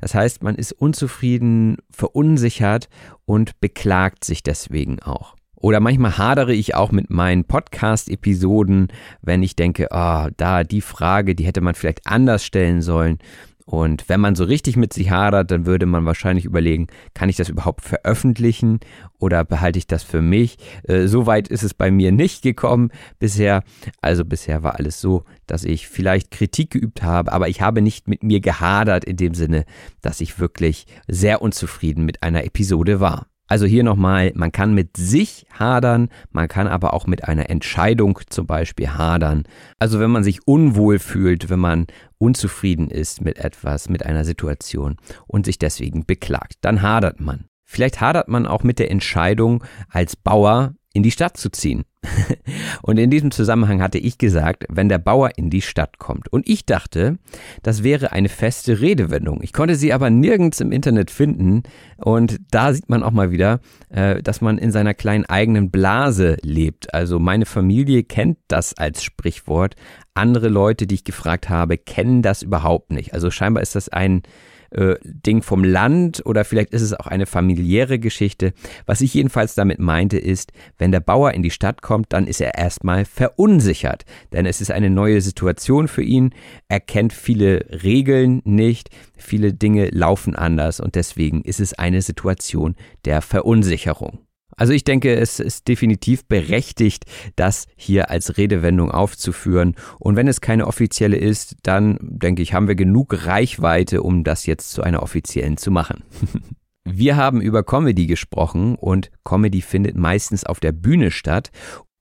[0.00, 2.88] Das heißt, man ist unzufrieden, verunsichert
[3.24, 5.36] und beklagt sich deswegen auch.
[5.62, 8.88] Oder manchmal hadere ich auch mit meinen Podcast-Episoden,
[9.22, 13.18] wenn ich denke, oh, da die Frage, die hätte man vielleicht anders stellen sollen.
[13.64, 17.36] Und wenn man so richtig mit sich hadert, dann würde man wahrscheinlich überlegen, kann ich
[17.36, 18.80] das überhaupt veröffentlichen
[19.18, 20.58] oder behalte ich das für mich?
[20.84, 23.62] Äh, so weit ist es bei mir nicht gekommen bisher.
[24.00, 28.08] Also bisher war alles so, dass ich vielleicht Kritik geübt habe, aber ich habe nicht
[28.08, 29.64] mit mir gehadert in dem Sinne,
[30.00, 33.26] dass ich wirklich sehr unzufrieden mit einer Episode war.
[33.52, 38.18] Also hier nochmal, man kann mit sich hadern, man kann aber auch mit einer Entscheidung
[38.30, 39.42] zum Beispiel hadern.
[39.78, 41.86] Also wenn man sich unwohl fühlt, wenn man
[42.16, 44.96] unzufrieden ist mit etwas, mit einer Situation
[45.26, 47.44] und sich deswegen beklagt, dann hadert man.
[47.66, 51.84] Vielleicht hadert man auch mit der Entscheidung, als Bauer in die Stadt zu ziehen.
[52.82, 56.30] und in diesem Zusammenhang hatte ich gesagt, wenn der Bauer in die Stadt kommt.
[56.32, 57.18] Und ich dachte,
[57.62, 59.40] das wäre eine feste Redewendung.
[59.42, 61.62] Ich konnte sie aber nirgends im Internet finden.
[61.96, 66.36] Und da sieht man auch mal wieder, äh, dass man in seiner kleinen eigenen Blase
[66.42, 66.92] lebt.
[66.92, 69.76] Also meine Familie kennt das als Sprichwort.
[70.14, 73.14] Andere Leute, die ich gefragt habe, kennen das überhaupt nicht.
[73.14, 74.22] Also scheinbar ist das ein
[74.72, 78.52] äh, Ding vom Land oder vielleicht ist es auch eine familiäre Geschichte.
[78.86, 82.40] Was ich jedenfalls damit meinte ist, wenn der Bauer in die Stadt kommt, dann ist
[82.40, 86.34] er erstmal verunsichert, denn es ist eine neue Situation für ihn.
[86.68, 92.74] Er kennt viele Regeln nicht, viele Dinge laufen anders und deswegen ist es eine Situation
[93.04, 94.20] der Verunsicherung.
[94.62, 97.04] Also ich denke, es ist definitiv berechtigt,
[97.34, 99.74] das hier als Redewendung aufzuführen.
[99.98, 104.46] Und wenn es keine offizielle ist, dann denke ich, haben wir genug Reichweite, um das
[104.46, 106.04] jetzt zu einer offiziellen zu machen.
[106.84, 111.50] Wir haben über Comedy gesprochen und Comedy findet meistens auf der Bühne statt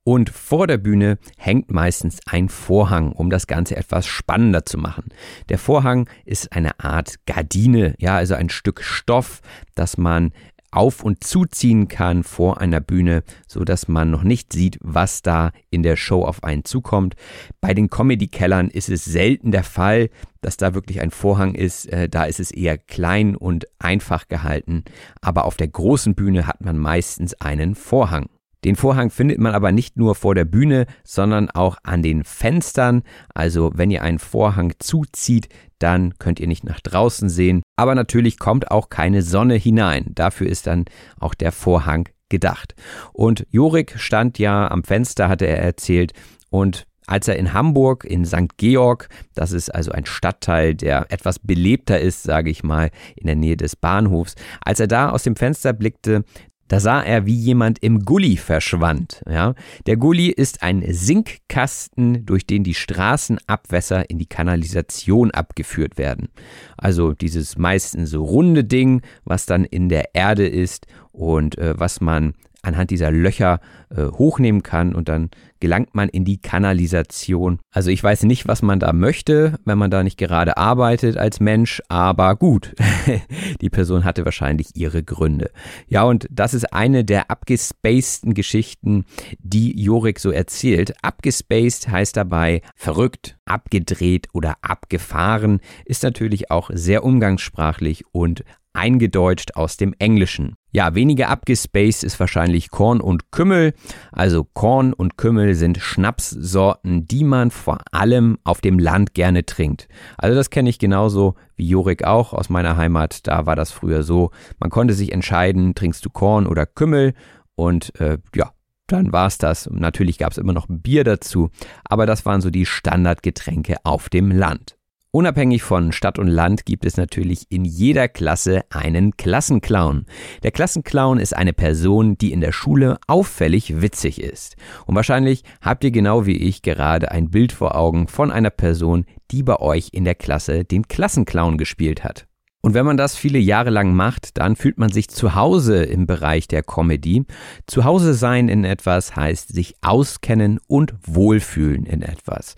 [0.04, 5.10] und vor der Bühne hängt meistens ein Vorhang, um das Ganze etwas spannender zu machen.
[5.50, 9.42] Der Vorhang ist eine Art Gardine, ja, also ein Stück Stoff,
[9.76, 10.32] das man
[10.72, 15.52] auf und zuziehen kann vor einer Bühne, so dass man noch nicht sieht, was da
[15.70, 17.16] in der Show auf einen zukommt.
[17.60, 20.10] Bei den Comedy-Kellern ist es selten der Fall,
[20.42, 21.88] dass da wirklich ein Vorhang ist.
[21.88, 24.84] Äh, da ist es eher klein und einfach gehalten.
[25.22, 28.28] Aber auf der großen Bühne hat man meistens einen Vorhang.
[28.64, 33.04] Den Vorhang findet man aber nicht nur vor der Bühne, sondern auch an den Fenstern.
[33.34, 35.50] Also wenn ihr einen Vorhang zuzieht,
[35.80, 37.64] dann könnt ihr nicht nach draußen sehen.
[37.76, 40.12] Aber natürlich kommt auch keine Sonne hinein.
[40.14, 40.86] Dafür ist dann
[41.20, 42.76] auch der Vorhang gedacht.
[43.14, 46.14] Und Jorik stand ja am Fenster, hatte er erzählt,
[46.50, 48.58] und als er in Hamburg, in St.
[48.58, 53.36] Georg, das ist also ein Stadtteil, der etwas belebter ist, sage ich mal, in der
[53.36, 56.24] Nähe des Bahnhofs, als er da aus dem Fenster blickte,
[56.72, 59.22] da sah er, wie jemand im Gully verschwand.
[59.30, 59.56] Ja?
[59.88, 66.30] Der Gully ist ein Sinkkasten, durch den die Straßenabwässer in die Kanalisation abgeführt werden.
[66.78, 72.00] Also dieses meistens so runde Ding, was dann in der Erde ist und äh, was
[72.00, 73.60] man anhand dieser Löcher
[73.90, 77.60] äh, hochnehmen kann und dann gelangt man in die Kanalisation.
[77.72, 81.40] Also ich weiß nicht, was man da möchte, wenn man da nicht gerade arbeitet als
[81.40, 82.76] Mensch, aber gut,
[83.62, 85.52] die Person hatte wahrscheinlich ihre Gründe.
[85.88, 89.06] Ja, und das ist eine der abgespaceden Geschichten,
[89.40, 90.94] die Jorik so erzählt.
[91.04, 98.44] Abgespaced heißt dabei verrückt, abgedreht oder abgefahren, ist natürlich auch sehr umgangssprachlich und
[98.74, 100.56] eingedeutscht aus dem Englischen.
[100.72, 103.74] Ja, weniger abgespaced ist wahrscheinlich Korn und Kümmel.
[104.12, 109.88] Also Korn und Kümmel sind Schnapssorten, die man vor allem auf dem Land gerne trinkt.
[110.18, 113.28] Also das kenne ich genauso wie Jorik auch aus meiner Heimat.
[113.28, 114.32] Da war das früher so.
[114.60, 117.14] Man konnte sich entscheiden, trinkst du Korn oder Kümmel
[117.56, 118.52] und äh, ja,
[118.88, 119.70] dann war es das.
[119.72, 121.50] Natürlich gab es immer noch Bier dazu,
[121.84, 124.78] aber das waren so die Standardgetränke auf dem Land.
[125.14, 130.06] Unabhängig von Stadt und Land gibt es natürlich in jeder Klasse einen Klassenclown.
[130.44, 134.56] Der Klassenclown ist eine Person, die in der Schule auffällig witzig ist.
[134.86, 139.04] Und wahrscheinlich habt ihr genau wie ich gerade ein Bild vor Augen von einer Person,
[139.32, 142.26] die bei euch in der Klasse den Klassenclown gespielt hat.
[142.62, 146.06] Und wenn man das viele Jahre lang macht, dann fühlt man sich zu Hause im
[146.06, 147.26] Bereich der Comedy.
[147.68, 152.56] Zu Hause sein in etwas heißt sich auskennen und wohlfühlen in etwas.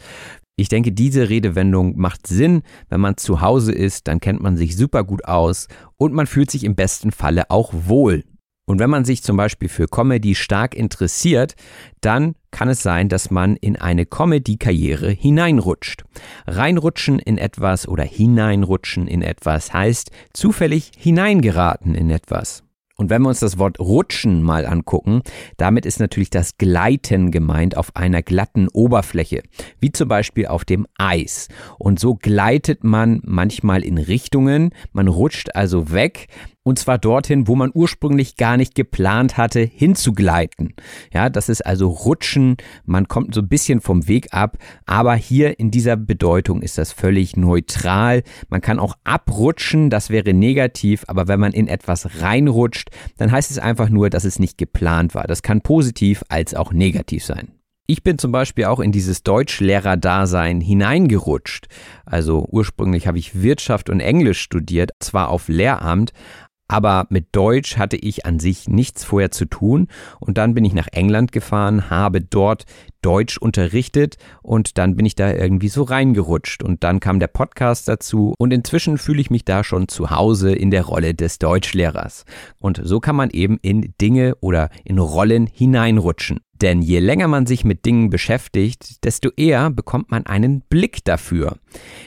[0.56, 2.62] Ich denke, diese Redewendung macht Sinn.
[2.90, 6.52] Wenn man zu Hause ist, dann kennt man sich super gut aus und man fühlt
[6.52, 8.24] sich im besten Falle auch wohl.
[8.66, 11.56] Und wenn man sich zum Beispiel für Comedy stark interessiert,
[12.02, 16.04] dann kann es sein, dass man in eine Comedy-Karriere hineinrutscht.
[16.48, 22.64] Reinrutschen in etwas oder hineinrutschen in etwas heißt zufällig hineingeraten in etwas.
[22.96, 25.24] Und wenn wir uns das Wort rutschen mal angucken,
[25.58, 29.42] damit ist natürlich das Gleiten gemeint auf einer glatten Oberfläche,
[29.80, 31.48] wie zum Beispiel auf dem Eis.
[31.80, 36.28] Und so gleitet man manchmal in Richtungen, man rutscht also weg,
[36.64, 40.74] und zwar dorthin, wo man ursprünglich gar nicht geplant hatte, hinzugleiten.
[41.14, 42.56] Ja, das ist also Rutschen.
[42.86, 44.58] Man kommt so ein bisschen vom Weg ab.
[44.86, 48.24] Aber hier in dieser Bedeutung ist das völlig neutral.
[48.50, 49.90] Man kann auch abrutschen.
[49.90, 51.04] Das wäre negativ.
[51.08, 55.16] Aber wenn man in etwas reinrutscht, dann heißt es einfach nur, dass es nicht geplant
[55.16, 55.28] war.
[55.28, 57.52] Das kann positiv als auch negativ sein.
[57.86, 61.68] Ich bin zum Beispiel auch in dieses Deutschlehrer-Dasein hineingerutscht.
[62.06, 66.14] Also ursprünglich habe ich Wirtschaft und Englisch studiert, zwar auf Lehramt,
[66.74, 70.74] Aber mit Deutsch hatte ich an sich nichts vorher zu tun und dann bin ich
[70.74, 72.66] nach England gefahren, habe dort
[73.04, 77.88] Deutsch unterrichtet und dann bin ich da irgendwie so reingerutscht und dann kam der Podcast
[77.88, 82.26] dazu und inzwischen fühle ich mich da schon zu Hause in der Rolle des Deutschlehrers.
[82.58, 86.40] Und so kann man eben in Dinge oder in Rollen hineinrutschen.
[86.64, 91.58] Denn je länger man sich mit Dingen beschäftigt, desto eher bekommt man einen Blick dafür.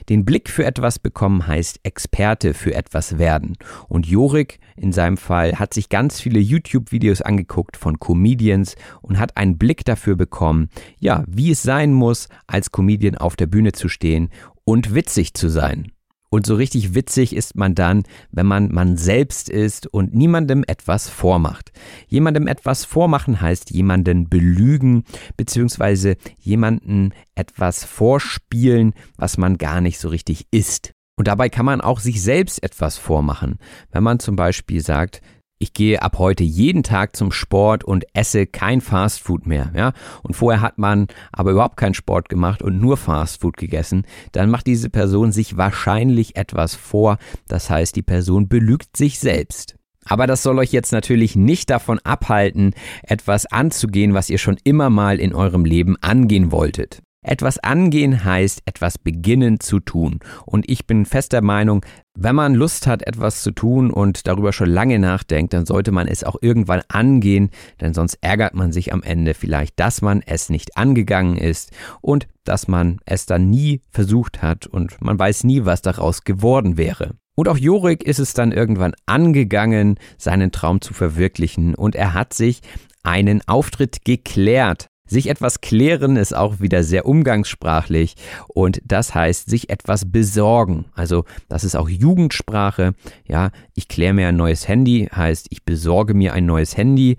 [0.08, 3.58] Den Blick für etwas bekommen heißt Experte für etwas werden.
[3.86, 9.36] Und Jorik in seinem Fall hat sich ganz viele YouTube-Videos angeguckt von Comedians und hat
[9.36, 13.90] einen Blick dafür bekommen, ja, wie es sein muss, als Comedian auf der Bühne zu
[13.90, 14.30] stehen
[14.64, 15.92] und witzig zu sein.
[16.36, 21.08] Und so richtig witzig ist man dann, wenn man man selbst ist und niemandem etwas
[21.08, 21.72] vormacht.
[22.08, 25.04] Jemandem etwas vormachen heißt jemanden belügen,
[25.38, 30.92] beziehungsweise jemanden etwas vorspielen, was man gar nicht so richtig ist.
[31.18, 33.58] Und dabei kann man auch sich selbst etwas vormachen.
[33.90, 35.22] Wenn man zum Beispiel sagt,
[35.58, 39.92] ich gehe ab heute jeden Tag zum Sport und esse kein Fastfood mehr, ja.
[40.22, 44.66] Und vorher hat man aber überhaupt keinen Sport gemacht und nur Fastfood gegessen, dann macht
[44.66, 47.18] diese Person sich wahrscheinlich etwas vor.
[47.48, 49.76] Das heißt, die Person belügt sich selbst.
[50.08, 54.88] Aber das soll euch jetzt natürlich nicht davon abhalten, etwas anzugehen, was ihr schon immer
[54.88, 57.02] mal in eurem Leben angehen wolltet.
[57.28, 60.20] Etwas angehen heißt etwas beginnen zu tun.
[60.44, 61.84] Und ich bin fester Meinung,
[62.16, 66.06] wenn man Lust hat, etwas zu tun und darüber schon lange nachdenkt, dann sollte man
[66.06, 67.50] es auch irgendwann angehen,
[67.80, 72.28] denn sonst ärgert man sich am Ende vielleicht, dass man es nicht angegangen ist und
[72.44, 77.16] dass man es dann nie versucht hat und man weiß nie, was daraus geworden wäre.
[77.34, 82.34] Und auch Jorik ist es dann irgendwann angegangen, seinen Traum zu verwirklichen und er hat
[82.34, 82.60] sich
[83.02, 84.86] einen Auftritt geklärt.
[85.06, 88.14] Sich etwas klären ist auch wieder sehr umgangssprachlich
[88.48, 90.86] und das heißt sich etwas besorgen.
[90.94, 92.94] Also das ist auch Jugendsprache.
[93.28, 97.16] Ja, ich kläre mir ein neues Handy heißt ich besorge mir ein neues Handy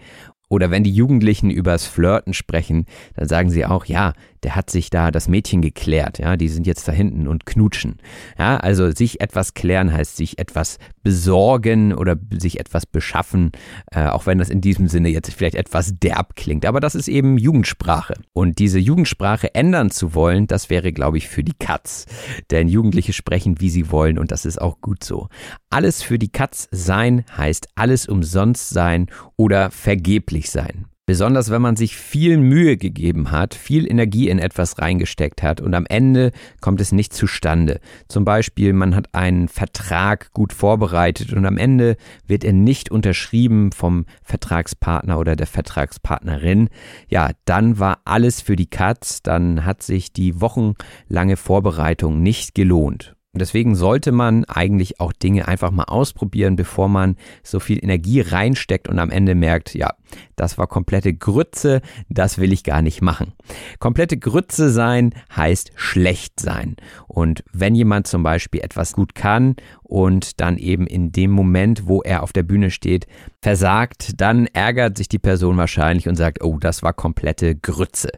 [0.49, 2.85] oder wenn die Jugendlichen übers Flirten sprechen,
[3.15, 6.67] dann sagen sie auch, ja, der hat sich da das Mädchen geklärt, ja, die sind
[6.67, 7.97] jetzt da hinten und knutschen.
[8.37, 13.51] Ja, also sich etwas klären heißt sich etwas besorgen oder sich etwas beschaffen,
[13.91, 17.07] äh, auch wenn das in diesem Sinne jetzt vielleicht etwas derb klingt, aber das ist
[17.07, 18.13] eben Jugendsprache.
[18.33, 22.05] Und diese Jugendsprache ändern zu wollen, das wäre, glaube ich, für die Katz.
[22.51, 25.27] Denn Jugendliche sprechen, wie sie wollen und das ist auch gut so.
[25.69, 30.85] Alles für die Katz sein heißt alles umsonst sein oder vergeblich sein.
[31.07, 35.73] Besonders wenn man sich viel Mühe gegeben hat, viel Energie in etwas reingesteckt hat und
[35.73, 37.79] am Ende kommt es nicht zustande.
[38.09, 41.95] Zum Beispiel, man hat einen Vertrag gut vorbereitet und am Ende
[42.27, 46.67] wird er nicht unterschrieben vom Vertragspartner oder der Vertragspartnerin.
[47.07, 53.16] Ja, dann war alles für die Katz, dann hat sich die wochenlange Vorbereitung nicht gelohnt.
[53.37, 58.19] Und deswegen sollte man eigentlich auch Dinge einfach mal ausprobieren, bevor man so viel Energie
[58.21, 59.93] reinsteckt und am Ende merkt, ja,
[60.35, 63.33] das war komplette Grütze, das will ich gar nicht machen.
[63.77, 66.77] Komplette Grütze sein heißt schlecht sein.
[67.05, 72.01] Und wenn jemand zum Beispiel etwas gut kann und dann eben in dem Moment, wo
[72.01, 73.05] er auf der Bühne steht,
[73.43, 78.09] versagt, dann ärgert sich die Person wahrscheinlich und sagt, oh, das war komplette Grütze.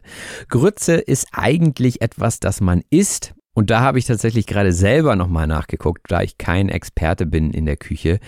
[0.48, 5.46] Grütze ist eigentlich etwas, das man isst, und da habe ich tatsächlich gerade selber nochmal
[5.46, 8.20] nachgeguckt, da ich kein Experte bin in der Küche.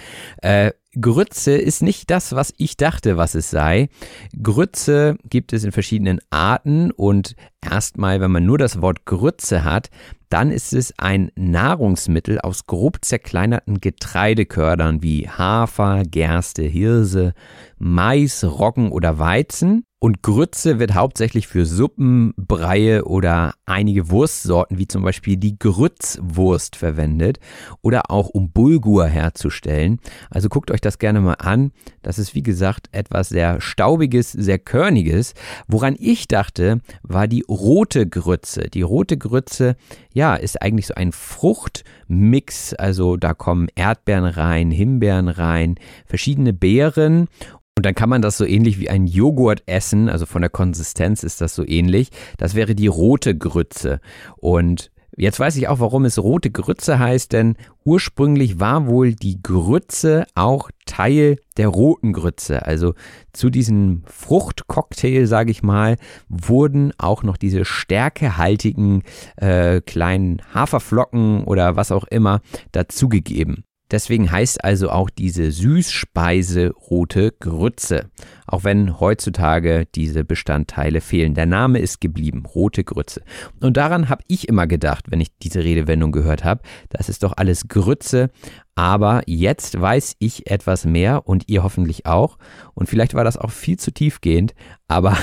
[0.43, 3.89] Äh, Grütze ist nicht das, was ich dachte, was es sei.
[4.43, 9.89] Grütze gibt es in verschiedenen Arten und erstmal, wenn man nur das Wort Grütze hat,
[10.29, 17.33] dann ist es ein Nahrungsmittel aus grob zerkleinerten Getreidekördern wie Hafer, Gerste, Hirse,
[17.79, 19.85] Mais, Roggen oder Weizen.
[20.03, 26.75] Und Grütze wird hauptsächlich für Suppen, Breie oder einige Wurstsorten wie zum Beispiel die Grützwurst
[26.75, 27.39] verwendet
[27.83, 30.01] oder auch um Bulgur herzustellen.
[30.29, 31.71] Also guckt euch das gerne mal an.
[32.03, 35.35] Das ist wie gesagt etwas sehr staubiges, sehr körniges.
[35.69, 38.63] Woran ich dachte, war die rote Grütze.
[38.75, 39.77] Die rote Grütze,
[40.13, 42.75] ja, ist eigentlich so ein Fruchtmix.
[42.75, 45.77] Also da kommen Erdbeeren rein, Himbeeren rein,
[46.07, 47.29] verschiedene Beeren
[47.77, 51.23] und dann kann man das so ähnlich wie ein Joghurt essen, also von der Konsistenz
[51.23, 52.11] ist das so ähnlich.
[52.37, 54.01] Das wäre die rote Grütze.
[54.37, 59.43] Und Jetzt weiß ich auch, warum es rote Grütze heißt, denn ursprünglich war wohl die
[59.43, 62.65] Grütze auch Teil der roten Grütze.
[62.65, 62.95] Also
[63.35, 65.97] zu diesem Fruchtcocktail, sage ich mal,
[66.31, 69.03] wurden auch noch diese stärkehaltigen
[69.37, 72.41] äh, kleinen Haferflocken oder was auch immer
[72.73, 73.65] dazugegeben.
[73.93, 78.11] Deswegen heißt also auch diese Süßspeise rote Grütze,
[78.47, 81.35] auch wenn heutzutage diese Bestandteile fehlen.
[81.35, 83.23] Der Name ist geblieben, rote Grütze.
[83.61, 87.35] Und daran habe ich immer gedacht, wenn ich diese Redewendung gehört habe, das ist doch
[87.37, 88.31] alles Grütze,
[88.75, 92.39] aber jetzt weiß ich etwas mehr und ihr hoffentlich auch.
[92.73, 94.55] Und vielleicht war das auch viel zu tiefgehend,
[94.89, 95.19] aber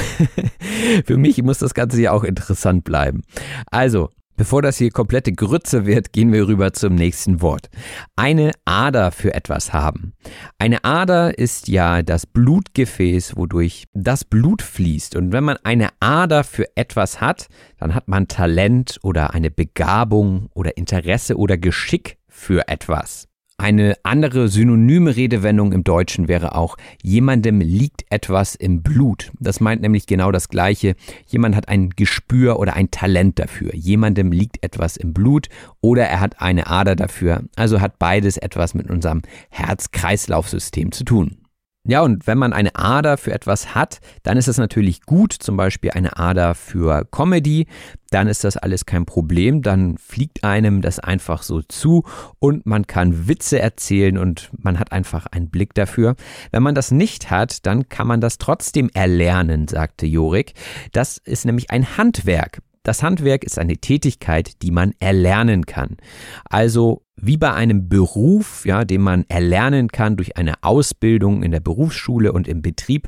[1.06, 3.24] für mich muss das Ganze ja auch interessant bleiben.
[3.72, 7.70] Also, Bevor das hier komplette Grütze wird, gehen wir rüber zum nächsten Wort.
[8.16, 10.14] Eine Ader für etwas haben.
[10.58, 15.18] Eine Ader ist ja das Blutgefäß, wodurch das Blut fließt.
[15.18, 17.48] Und wenn man eine Ader für etwas hat,
[17.80, 23.29] dann hat man Talent oder eine Begabung oder Interesse oder Geschick für etwas.
[23.60, 29.34] Eine andere synonyme Redewendung im Deutschen wäre auch, jemandem liegt etwas im Blut.
[29.38, 30.96] Das meint nämlich genau das Gleiche.
[31.28, 33.76] Jemand hat ein Gespür oder ein Talent dafür.
[33.76, 35.50] Jemandem liegt etwas im Blut
[35.82, 37.44] oder er hat eine Ader dafür.
[37.58, 41.36] Also hat beides etwas mit unserem Herz-Kreislauf-System zu tun.
[41.88, 45.56] Ja, und wenn man eine Ader für etwas hat, dann ist das natürlich gut, zum
[45.56, 47.68] Beispiel eine Ader für Comedy,
[48.12, 52.04] dann ist das alles kein Problem, dann fliegt einem das einfach so zu
[52.38, 56.16] und man kann Witze erzählen und man hat einfach einen Blick dafür.
[56.52, 60.54] Wenn man das nicht hat, dann kann man das trotzdem erlernen, sagte Jorik.
[60.92, 62.60] Das ist nämlich ein Handwerk.
[62.84, 65.98] Das Handwerk ist eine Tätigkeit, die man erlernen kann.
[66.50, 71.60] Also wie bei einem Beruf, ja, den man erlernen kann durch eine Ausbildung in der
[71.60, 73.08] Berufsschule und im Betrieb,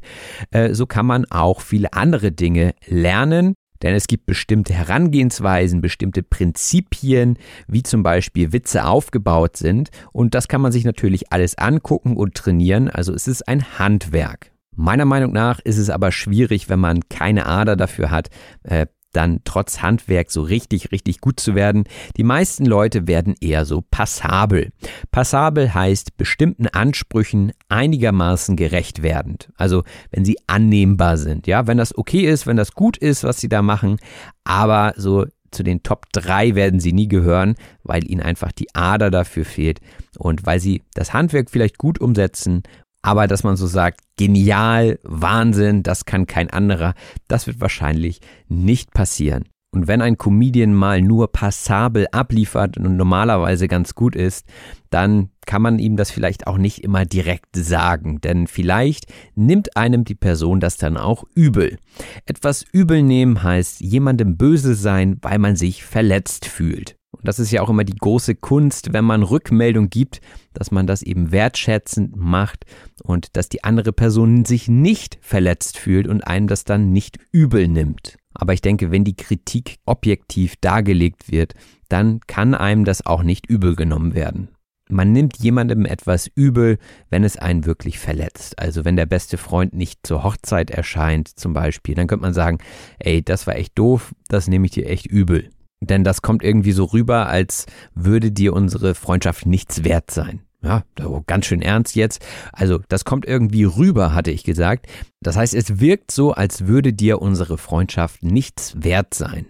[0.52, 3.56] äh, so kann man auch viele andere Dinge lernen.
[3.82, 7.38] Denn es gibt bestimmte Herangehensweisen, bestimmte Prinzipien,
[7.68, 9.90] wie zum Beispiel Witze aufgebaut sind.
[10.12, 12.90] Und das kann man sich natürlich alles angucken und trainieren.
[12.90, 14.52] Also es ist ein Handwerk.
[14.76, 18.30] Meiner Meinung nach ist es aber schwierig, wenn man keine Ader dafür hat,
[18.64, 21.86] äh, dann trotz Handwerk so richtig, richtig gut zu werden.
[22.18, 24.72] Die meisten Leute werden eher so passabel.
[25.12, 29.50] Passabel heißt bestimmten Ansprüchen einigermaßen gerecht werdend.
[29.56, 31.48] Also wenn sie annehmbar sind.
[31.48, 33.98] Ja, wenn das okay ist, wenn das gut ist, was sie da machen,
[34.44, 39.12] aber so zu den Top 3 werden sie nie gehören, weil ihnen einfach die Ader
[39.12, 39.82] dafür fehlt
[40.18, 42.64] und weil sie das Handwerk vielleicht gut umsetzen
[43.02, 46.94] aber dass man so sagt, genial, Wahnsinn, das kann kein anderer,
[47.28, 49.46] das wird wahrscheinlich nicht passieren.
[49.74, 54.46] Und wenn ein Comedian mal nur passabel abliefert und normalerweise ganz gut ist,
[54.90, 60.04] dann kann man ihm das vielleicht auch nicht immer direkt sagen, denn vielleicht nimmt einem
[60.04, 61.78] die Person das dann auch übel.
[62.26, 66.98] Etwas übel nehmen heißt jemandem böse sein, weil man sich verletzt fühlt.
[67.12, 70.22] Und das ist ja auch immer die große Kunst, wenn man Rückmeldung gibt,
[70.54, 72.66] dass man das eben wertschätzend macht
[73.04, 77.68] und dass die andere Person sich nicht verletzt fühlt und einem das dann nicht übel
[77.68, 78.18] nimmt.
[78.34, 81.54] Aber ich denke, wenn die Kritik objektiv dargelegt wird,
[81.90, 84.50] dann kann einem das auch nicht übel genommen werden.
[84.90, 86.78] Man nimmt jemandem etwas übel,
[87.10, 88.60] wenn es einen wirklich verletzt.
[88.60, 92.58] Also wenn der beste Freund nicht zur Hochzeit erscheint zum Beispiel, dann könnte man sagen,
[93.00, 95.50] ey, das war echt doof, das nehme ich dir echt übel.
[95.82, 97.66] Denn das kommt irgendwie so rüber, als
[97.96, 100.42] würde dir unsere Freundschaft nichts wert sein.
[100.64, 100.84] Ja,
[101.26, 102.24] ganz schön ernst jetzt.
[102.54, 104.86] Also, das kommt irgendwie rüber, hatte ich gesagt.
[105.24, 109.48] Das heißt, es wirkt so, als würde dir unsere Freundschaft nichts wert sein.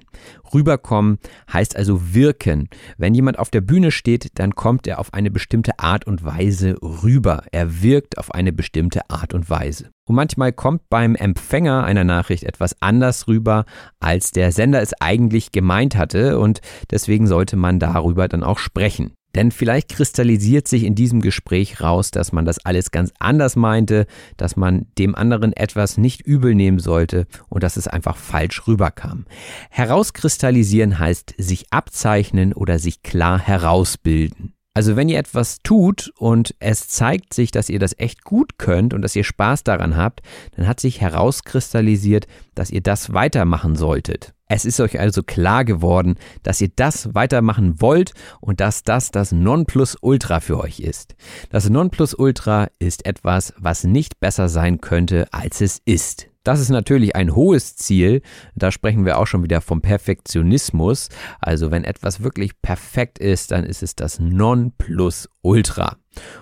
[0.53, 1.17] Rüberkommen
[1.51, 2.69] heißt also wirken.
[2.97, 6.77] Wenn jemand auf der Bühne steht, dann kommt er auf eine bestimmte Art und Weise
[6.81, 7.43] rüber.
[7.51, 9.89] Er wirkt auf eine bestimmte Art und Weise.
[10.07, 13.65] Und manchmal kommt beim Empfänger einer Nachricht etwas anders rüber,
[13.99, 19.13] als der Sender es eigentlich gemeint hatte und deswegen sollte man darüber dann auch sprechen.
[19.35, 24.05] Denn vielleicht kristallisiert sich in diesem Gespräch raus, dass man das alles ganz anders meinte,
[24.37, 29.25] dass man dem anderen etwas nicht übel nehmen sollte und dass es einfach falsch rüberkam.
[29.69, 34.53] Herauskristallisieren heißt sich abzeichnen oder sich klar herausbilden.
[34.73, 38.93] Also wenn ihr etwas tut und es zeigt sich, dass ihr das echt gut könnt
[38.93, 40.21] und dass ihr Spaß daran habt,
[40.55, 42.25] dann hat sich herauskristallisiert,
[42.55, 44.33] dass ihr das weitermachen solltet.
[44.53, 49.31] Es ist euch also klar geworden, dass ihr das weitermachen wollt und dass das das
[49.31, 51.15] Nonplusultra für euch ist.
[51.51, 56.27] Das Nonplusultra ist etwas, was nicht besser sein könnte, als es ist.
[56.43, 58.21] Das ist natürlich ein hohes Ziel.
[58.53, 61.07] Da sprechen wir auch schon wieder vom Perfektionismus.
[61.39, 65.95] Also wenn etwas wirklich perfekt ist, dann ist es das Nonplusultra.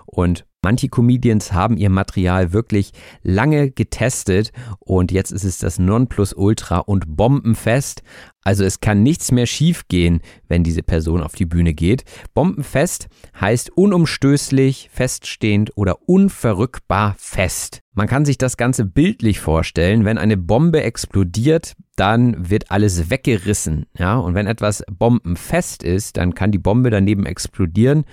[0.05, 2.91] Und Manche Comedians haben ihr Material wirklich
[3.23, 8.03] lange getestet und jetzt ist es das Nonplusultra und bombenfest.
[8.43, 12.03] Also es kann nichts mehr schiefgehen, wenn diese Person auf die Bühne geht.
[12.33, 13.07] Bombenfest
[13.39, 17.81] heißt unumstößlich, feststehend oder unverrückbar fest.
[17.93, 20.03] Man kann sich das Ganze bildlich vorstellen.
[20.03, 23.85] Wenn eine Bombe explodiert, dann wird alles weggerissen.
[23.97, 24.17] Ja?
[24.17, 28.05] Und wenn etwas bombenfest ist, dann kann die Bombe daneben explodieren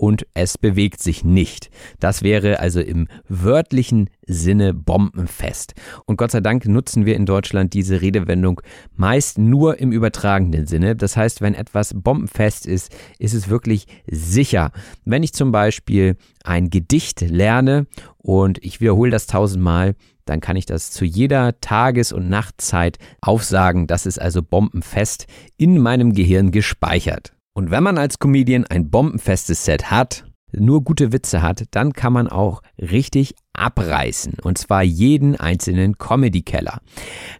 [0.00, 1.68] und es bewegt sich nicht.
[1.98, 5.74] Das wäre also im wörtlichen Sinne bombenfest.
[6.06, 8.62] Und Gott sei Dank nutzen wir in Deutschland diese Redewendung
[8.96, 10.96] meist nur im übertragenen Sinne.
[10.96, 14.72] Das heißt, wenn etwas bombenfest ist, ist es wirklich sicher.
[15.04, 17.86] Wenn ich zum Beispiel ein Gedicht lerne
[18.16, 23.86] und ich wiederhole das tausendmal, dann kann ich das zu jeder Tages- und Nachtzeit aufsagen.
[23.86, 25.26] Das ist also bombenfest
[25.58, 27.34] in meinem Gehirn gespeichert.
[27.52, 32.12] Und wenn man als Comedian ein bombenfestes Set hat, nur gute Witze hat, dann kann
[32.12, 34.34] man auch richtig abreißen.
[34.42, 36.80] Und zwar jeden einzelnen Comedy-Keller.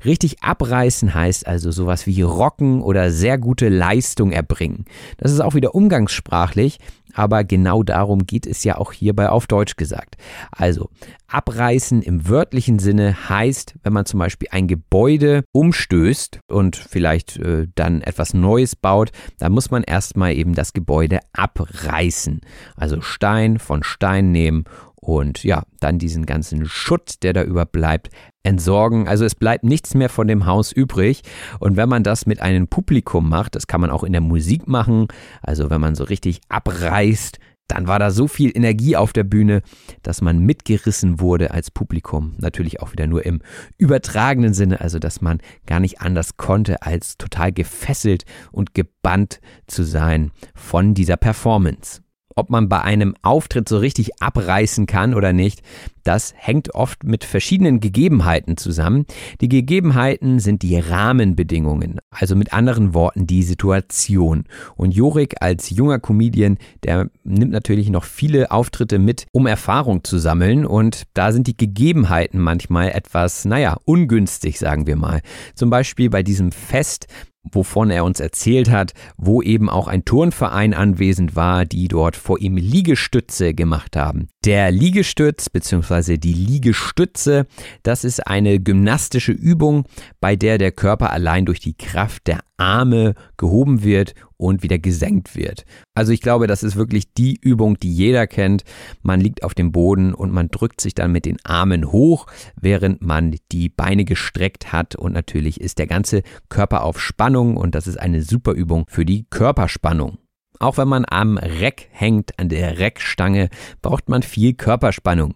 [0.04, 4.84] Richtig abreißen heißt also sowas wie rocken oder sehr gute Leistung erbringen.
[5.18, 6.78] Das ist auch wieder umgangssprachlich,
[7.14, 10.16] aber genau darum geht es ja auch hierbei auf Deutsch gesagt.
[10.52, 10.90] Also,
[11.28, 17.68] abreißen im wörtlichen Sinne heißt, wenn man zum Beispiel ein Gebäude umstößt und vielleicht äh,
[17.74, 22.40] dann etwas Neues baut, dann muss man erstmal eben das Gebäude abreißen.
[22.76, 24.64] Also Stein von Stein nehmen
[25.00, 28.10] und ja, dann diesen ganzen Schutt, der da überbleibt,
[28.42, 29.08] entsorgen.
[29.08, 31.22] Also es bleibt nichts mehr von dem Haus übrig.
[31.58, 34.66] Und wenn man das mit einem Publikum macht, das kann man auch in der Musik
[34.68, 35.08] machen,
[35.42, 37.38] also wenn man so richtig abreißt,
[37.70, 39.62] dann war da so viel Energie auf der Bühne,
[40.02, 42.34] dass man mitgerissen wurde als Publikum.
[42.38, 43.40] Natürlich auch wieder nur im
[43.78, 49.84] übertragenen Sinne, also dass man gar nicht anders konnte, als total gefesselt und gebannt zu
[49.84, 52.02] sein von dieser Performance.
[52.36, 55.62] Ob man bei einem Auftritt so richtig abreißen kann oder nicht,
[56.04, 59.04] das hängt oft mit verschiedenen Gegebenheiten zusammen.
[59.40, 64.44] Die Gegebenheiten sind die Rahmenbedingungen, also mit anderen Worten die Situation.
[64.76, 70.18] Und Jorik als junger Comedian, der nimmt natürlich noch viele Auftritte mit, um Erfahrung zu
[70.18, 70.64] sammeln.
[70.64, 75.20] Und da sind die Gegebenheiten manchmal etwas, naja, ungünstig, sagen wir mal.
[75.54, 77.06] Zum Beispiel bei diesem Fest
[77.42, 82.38] wovon er uns erzählt hat, wo eben auch ein Turnverein anwesend war, die dort vor
[82.38, 84.28] ihm Liegestütze gemacht haben.
[84.44, 86.18] Der Liegestütz bzw.
[86.18, 87.46] die Liegestütze,
[87.82, 89.84] das ist eine gymnastische Übung,
[90.20, 95.36] bei der der Körper allein durch die Kraft der Arme gehoben wird und wieder gesenkt
[95.36, 95.64] wird.
[95.94, 98.64] Also ich glaube, das ist wirklich die Übung, die jeder kennt.
[99.02, 102.26] Man liegt auf dem Boden und man drückt sich dann mit den Armen hoch,
[102.60, 107.74] während man die Beine gestreckt hat und natürlich ist der ganze Körper auf Spannung und
[107.74, 110.18] das ist eine super Übung für die Körperspannung.
[110.62, 113.48] Auch wenn man am Reck hängt, an der Reckstange,
[113.80, 115.34] braucht man viel Körperspannung.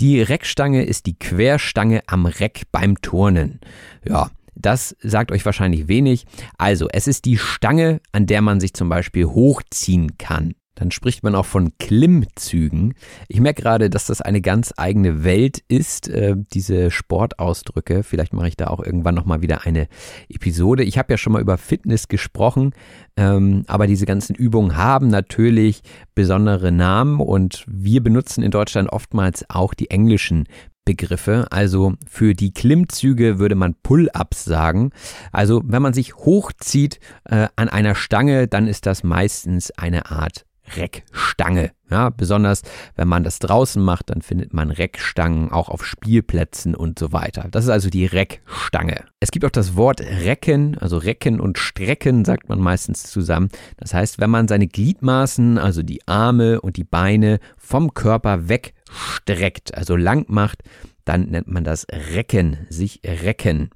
[0.00, 3.60] Die Reckstange ist die Querstange am Reck beim Turnen.
[4.04, 6.26] Ja, das sagt euch wahrscheinlich wenig.
[6.58, 10.54] Also, es ist die Stange, an der man sich zum Beispiel hochziehen kann.
[10.74, 12.94] Dann spricht man auch von Klimmzügen.
[13.28, 18.02] Ich merke gerade, dass das eine ganz eigene Welt ist, äh, diese Sportausdrücke.
[18.02, 19.86] Vielleicht mache ich da auch irgendwann nochmal wieder eine
[20.28, 20.82] Episode.
[20.82, 22.72] Ich habe ja schon mal über Fitness gesprochen,
[23.16, 25.82] ähm, aber diese ganzen Übungen haben natürlich
[26.16, 30.48] besondere Namen und wir benutzen in Deutschland oftmals auch die englischen
[30.84, 31.46] Begriffe.
[31.50, 34.90] Also für die Klimmzüge würde man Pull-ups sagen.
[35.32, 40.44] Also wenn man sich hochzieht äh, an einer Stange, dann ist das meistens eine Art
[40.76, 41.72] Reckstange.
[41.90, 42.62] Ja, besonders
[42.96, 47.46] wenn man das draußen macht, dann findet man Reckstangen auch auf Spielplätzen und so weiter.
[47.50, 49.04] Das ist also die Reckstange.
[49.20, 53.48] Es gibt auch das Wort Recken, also Recken und Strecken sagt man meistens zusammen.
[53.76, 58.48] Das heißt, wenn man seine Gliedmaßen, also die Arme und die Beine vom Körper
[58.94, 60.62] wegstreckt, also lang macht,
[61.04, 63.70] dann nennt man das Recken, sich recken.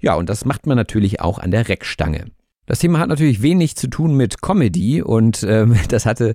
[0.00, 2.26] Ja, und das macht man natürlich auch an der Reckstange.
[2.66, 6.34] Das Thema hat natürlich wenig zu tun mit Comedy und ähm, das hatte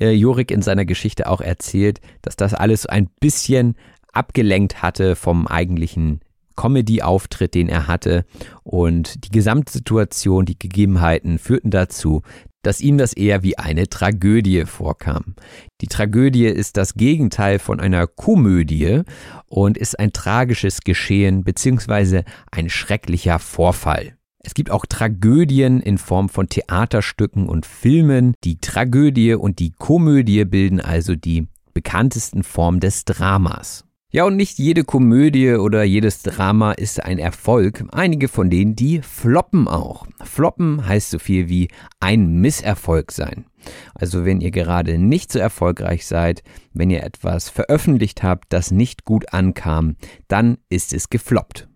[0.00, 3.76] äh, Jorik in seiner Geschichte auch erzählt, dass das alles ein bisschen
[4.12, 6.20] abgelenkt hatte vom eigentlichen
[6.56, 8.24] Comedy-Auftritt, den er hatte.
[8.62, 12.22] Und die Gesamtsituation, die Gegebenheiten führten dazu,
[12.64, 15.34] dass ihm das eher wie eine Tragödie vorkam.
[15.80, 19.02] Die Tragödie ist das Gegenteil von einer Komödie
[19.46, 22.22] und ist ein tragisches Geschehen bzw.
[22.50, 24.16] ein schrecklicher Vorfall.
[24.44, 28.34] Es gibt auch Tragödien in Form von Theaterstücken und Filmen.
[28.44, 33.84] Die Tragödie und die Komödie bilden also die bekanntesten Formen des Dramas.
[34.14, 37.84] Ja, und nicht jede Komödie oder jedes Drama ist ein Erfolg.
[37.90, 40.06] Einige von denen, die floppen auch.
[40.22, 41.66] Floppen heißt so viel wie
[41.98, 43.46] ein Misserfolg sein.
[43.92, 49.04] Also wenn ihr gerade nicht so erfolgreich seid, wenn ihr etwas veröffentlicht habt, das nicht
[49.04, 49.96] gut ankam,
[50.28, 51.66] dann ist es gefloppt.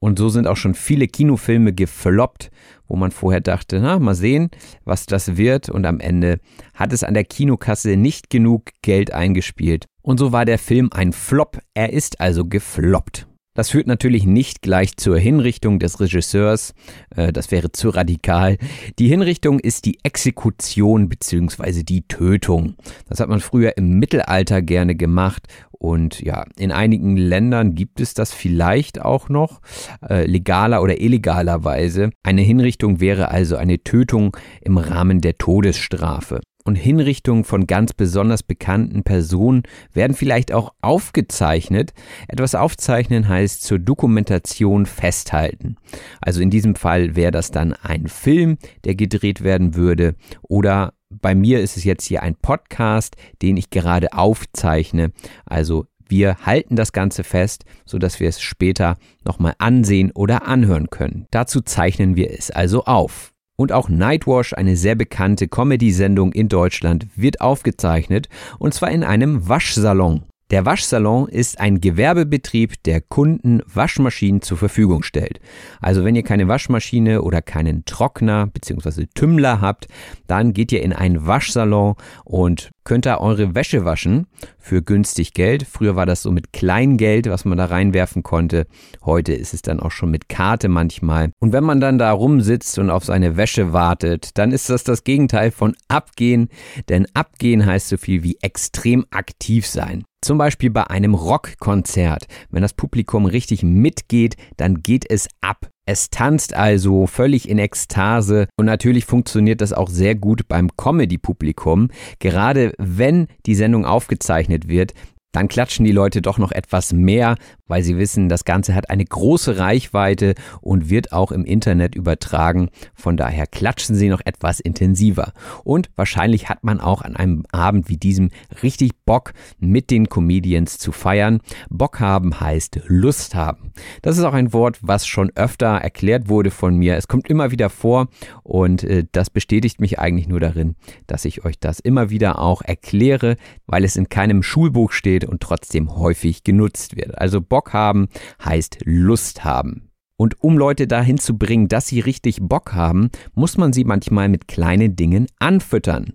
[0.00, 2.50] Und so sind auch schon viele Kinofilme gefloppt,
[2.88, 4.50] wo man vorher dachte, na, mal sehen,
[4.84, 5.68] was das wird.
[5.68, 6.40] Und am Ende
[6.74, 9.86] hat es an der Kinokasse nicht genug Geld eingespielt.
[10.04, 11.58] Und so war der Film ein Flop.
[11.72, 13.26] Er ist also gefloppt.
[13.56, 16.74] Das führt natürlich nicht gleich zur Hinrichtung des Regisseurs,
[17.14, 18.58] äh, das wäre zu radikal.
[18.98, 21.84] Die Hinrichtung ist die Exekution bzw.
[21.84, 22.74] die Tötung.
[23.08, 28.12] Das hat man früher im Mittelalter gerne gemacht und ja, in einigen Ländern gibt es
[28.12, 29.60] das vielleicht auch noch,
[30.06, 32.10] äh, legaler oder illegalerweise.
[32.24, 38.42] Eine Hinrichtung wäre also eine Tötung im Rahmen der Todesstrafe und Hinrichtungen von ganz besonders
[38.42, 39.62] bekannten Personen
[39.92, 41.92] werden vielleicht auch aufgezeichnet.
[42.26, 45.76] Etwas aufzeichnen heißt zur Dokumentation festhalten.
[46.20, 51.34] Also in diesem Fall wäre das dann ein Film, der gedreht werden würde oder bei
[51.34, 55.12] mir ist es jetzt hier ein Podcast, den ich gerade aufzeichne.
[55.46, 61.26] Also wir halten das Ganze fest, sodass wir es später nochmal ansehen oder anhören können.
[61.30, 63.33] Dazu zeichnen wir es also auf.
[63.56, 68.28] Und auch Nightwash, eine sehr bekannte Comedy-Sendung in Deutschland, wird aufgezeichnet
[68.58, 70.24] und zwar in einem Waschsalon.
[70.50, 75.40] Der Waschsalon ist ein Gewerbebetrieb, der Kunden Waschmaschinen zur Verfügung stellt.
[75.80, 79.06] Also wenn ihr keine Waschmaschine oder keinen Trockner bzw.
[79.14, 79.88] Tümmler habt,
[80.26, 81.94] dann geht ihr in einen Waschsalon
[82.24, 84.26] und könnt da eure Wäsche waschen
[84.58, 85.66] für günstig Geld.
[85.66, 88.66] Früher war das so mit Kleingeld, was man da reinwerfen konnte.
[89.04, 91.30] Heute ist es dann auch schon mit Karte manchmal.
[91.40, 95.04] Und wenn man dann da rumsitzt und auf seine Wäsche wartet, dann ist das das
[95.04, 96.48] Gegenteil von abgehen.
[96.88, 100.04] Denn abgehen heißt so viel wie extrem aktiv sein.
[100.24, 102.26] Zum Beispiel bei einem Rockkonzert.
[102.48, 105.68] Wenn das Publikum richtig mitgeht, dann geht es ab.
[105.86, 111.90] Es tanzt also völlig in Ekstase und natürlich funktioniert das auch sehr gut beim Comedy-Publikum.
[112.20, 114.94] Gerade wenn die Sendung aufgezeichnet wird,
[115.34, 117.34] dann klatschen die Leute doch noch etwas mehr,
[117.66, 122.70] weil sie wissen, das Ganze hat eine große Reichweite und wird auch im Internet übertragen.
[122.94, 125.32] Von daher klatschen sie noch etwas intensiver.
[125.64, 128.30] Und wahrscheinlich hat man auch an einem Abend wie diesem
[128.62, 131.40] richtig Bock, mit den Comedians zu feiern.
[131.68, 133.72] Bock haben heißt Lust haben.
[134.02, 136.96] Das ist auch ein Wort, was schon öfter erklärt wurde von mir.
[136.96, 138.06] Es kommt immer wieder vor
[138.44, 140.76] und äh, das bestätigt mich eigentlich nur darin,
[141.08, 145.40] dass ich euch das immer wieder auch erkläre, weil es in keinem Schulbuch steht und
[145.42, 147.18] trotzdem häufig genutzt wird.
[147.18, 148.08] Also Bock haben
[148.44, 149.90] heißt Lust haben.
[150.16, 154.28] Und um Leute dahin zu bringen, dass sie richtig Bock haben, muss man sie manchmal
[154.28, 156.12] mit kleinen Dingen anfüttern.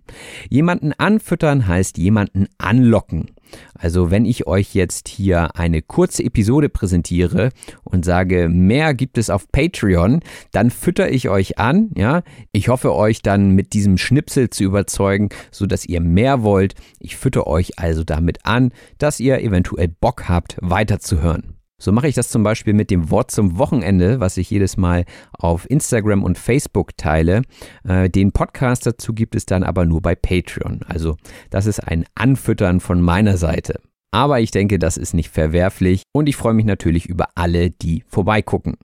[0.50, 3.32] Jemanden anfüttern heißt jemanden anlocken.
[3.74, 7.50] Also wenn ich euch jetzt hier eine kurze Episode präsentiere
[7.84, 10.22] und sage, mehr gibt es auf Patreon,
[10.52, 12.22] dann fütter ich euch an, ja.
[12.52, 16.76] Ich hoffe euch dann mit diesem Schnipsel zu überzeugen, so dass ihr mehr wollt.
[17.00, 21.59] Ich fütter euch also damit an, dass ihr eventuell Bock habt, weiterzuhören.
[21.80, 25.06] So mache ich das zum Beispiel mit dem Wort zum Wochenende, was ich jedes Mal
[25.32, 27.42] auf Instagram und Facebook teile.
[27.88, 30.82] Äh, den Podcast dazu gibt es dann aber nur bei Patreon.
[30.88, 31.16] Also
[31.50, 33.80] das ist ein Anfüttern von meiner Seite.
[34.12, 38.04] Aber ich denke, das ist nicht verwerflich und ich freue mich natürlich über alle, die
[38.08, 38.76] vorbeigucken.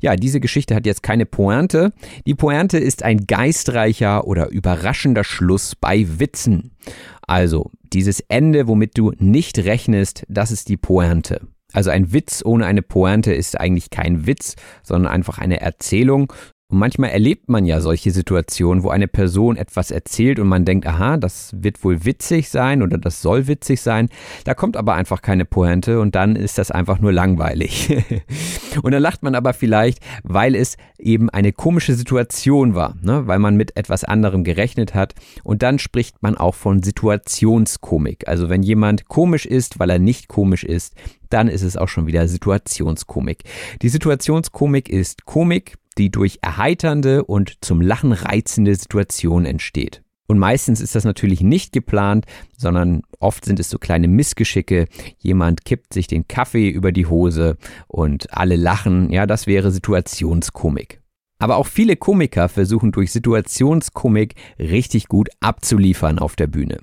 [0.00, 1.92] Ja, diese Geschichte hat jetzt keine Pointe.
[2.26, 6.76] Die Pointe ist ein geistreicher oder überraschender Schluss bei Witzen.
[7.26, 11.40] Also, dieses Ende, womit du nicht rechnest, das ist die Pointe.
[11.72, 16.32] Also ein Witz ohne eine Pointe ist eigentlich kein Witz, sondern einfach eine Erzählung.
[16.70, 20.86] Und manchmal erlebt man ja solche Situationen, wo eine Person etwas erzählt und man denkt,
[20.86, 24.10] aha, das wird wohl witzig sein oder das soll witzig sein.
[24.44, 28.04] Da kommt aber einfach keine Pointe und dann ist das einfach nur langweilig.
[28.82, 33.26] und dann lacht man aber vielleicht, weil es eben eine komische Situation war, ne?
[33.26, 35.14] weil man mit etwas anderem gerechnet hat.
[35.44, 38.28] Und dann spricht man auch von Situationskomik.
[38.28, 40.94] Also wenn jemand komisch ist, weil er nicht komisch ist,
[41.30, 43.44] dann ist es auch schon wieder Situationskomik.
[43.82, 50.02] Die Situationskomik ist Komik, die durch erheiternde und zum Lachen reizende Situationen entsteht.
[50.30, 52.26] Und meistens ist das natürlich nicht geplant,
[52.56, 54.86] sondern oft sind es so kleine Missgeschicke.
[55.18, 57.56] Jemand kippt sich den Kaffee über die Hose
[57.86, 59.10] und alle lachen.
[59.10, 61.00] Ja, das wäre Situationskomik.
[61.38, 66.78] Aber auch viele Komiker versuchen durch Situationskomik richtig gut abzuliefern auf der Bühne.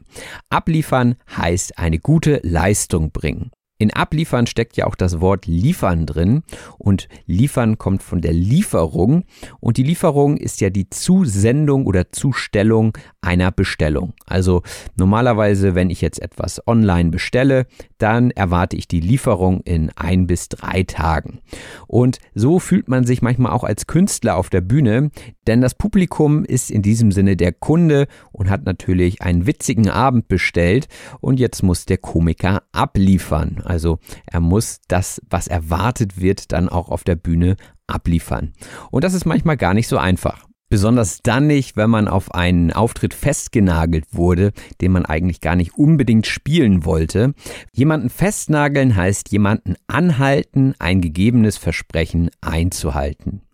[0.50, 3.52] Abliefern heißt eine gute Leistung bringen.
[3.78, 6.44] In abliefern steckt ja auch das Wort liefern drin.
[6.78, 9.26] Und liefern kommt von der Lieferung.
[9.60, 14.14] Und die Lieferung ist ja die Zusendung oder Zustellung einer Bestellung.
[14.26, 14.62] Also
[14.96, 17.66] normalerweise, wenn ich jetzt etwas online bestelle,
[17.98, 21.40] dann erwarte ich die Lieferung in ein bis drei Tagen.
[21.88, 25.12] Und so fühlt man sich manchmal auch als Künstler auf der Bühne,
[25.48, 30.28] denn das Publikum ist in diesem Sinne der Kunde und hat natürlich einen witzigen Abend
[30.28, 30.88] bestellt
[31.20, 33.62] und jetzt muss der Komiker abliefern.
[33.66, 37.56] Also er muss das, was erwartet wird, dann auch auf der Bühne
[37.88, 38.54] abliefern.
[38.92, 40.46] Und das ist manchmal gar nicht so einfach.
[40.70, 44.52] Besonders dann nicht, wenn man auf einen Auftritt festgenagelt wurde,
[44.82, 47.34] den man eigentlich gar nicht unbedingt spielen wollte.
[47.72, 53.45] Jemanden festnageln heißt jemanden anhalten, ein gegebenes Versprechen einzuhalten.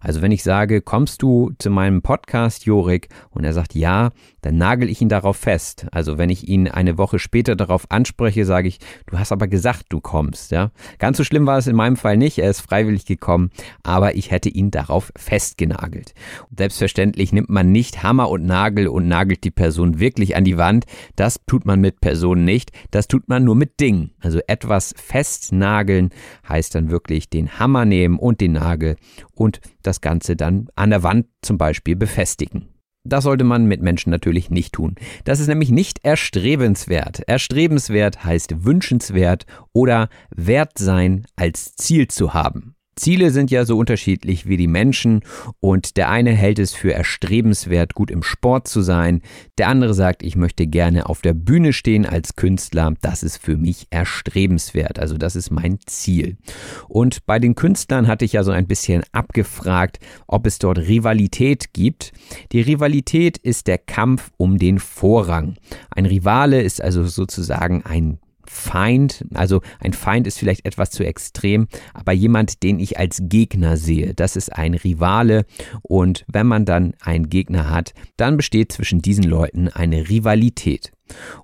[0.00, 4.10] Also wenn ich sage, kommst du zu meinem Podcast, Jorik, und er sagt ja,
[4.42, 5.86] dann nagel ich ihn darauf fest.
[5.92, 9.86] Also wenn ich ihn eine Woche später darauf anspreche, sage ich, du hast aber gesagt,
[9.90, 10.70] du kommst, ja.
[10.98, 13.50] Ganz so schlimm war es in meinem Fall nicht, er ist freiwillig gekommen,
[13.82, 16.14] aber ich hätte ihn darauf festgenagelt.
[16.56, 20.84] Selbstverständlich nimmt man nicht Hammer und Nagel und nagelt die Person wirklich an die Wand.
[21.16, 24.12] Das tut man mit Personen nicht, das tut man nur mit Dingen.
[24.20, 26.10] Also etwas festnageln
[26.48, 28.96] heißt dann wirklich den Hammer nehmen und den Nagel
[29.34, 29.49] und
[29.82, 32.68] das Ganze dann an der Wand zum Beispiel befestigen.
[33.04, 34.96] Das sollte man mit Menschen natürlich nicht tun.
[35.24, 37.22] Das ist nämlich nicht erstrebenswert.
[37.26, 42.74] Erstrebenswert heißt wünschenswert oder wert sein als Ziel zu haben.
[43.00, 45.20] Ziele sind ja so unterschiedlich wie die Menschen
[45.58, 49.22] und der eine hält es für erstrebenswert, gut im Sport zu sein,
[49.56, 53.56] der andere sagt, ich möchte gerne auf der Bühne stehen als Künstler, das ist für
[53.56, 56.36] mich erstrebenswert, also das ist mein Ziel.
[56.88, 61.72] Und bei den Künstlern hatte ich ja so ein bisschen abgefragt, ob es dort Rivalität
[61.72, 62.12] gibt.
[62.52, 65.56] Die Rivalität ist der Kampf um den Vorrang.
[65.90, 68.18] Ein Rivale ist also sozusagen ein
[68.52, 73.76] Feind, also ein Feind ist vielleicht etwas zu extrem, aber jemand, den ich als Gegner
[73.76, 75.46] sehe, das ist ein Rivale
[75.82, 80.90] und wenn man dann einen Gegner hat, dann besteht zwischen diesen Leuten eine Rivalität.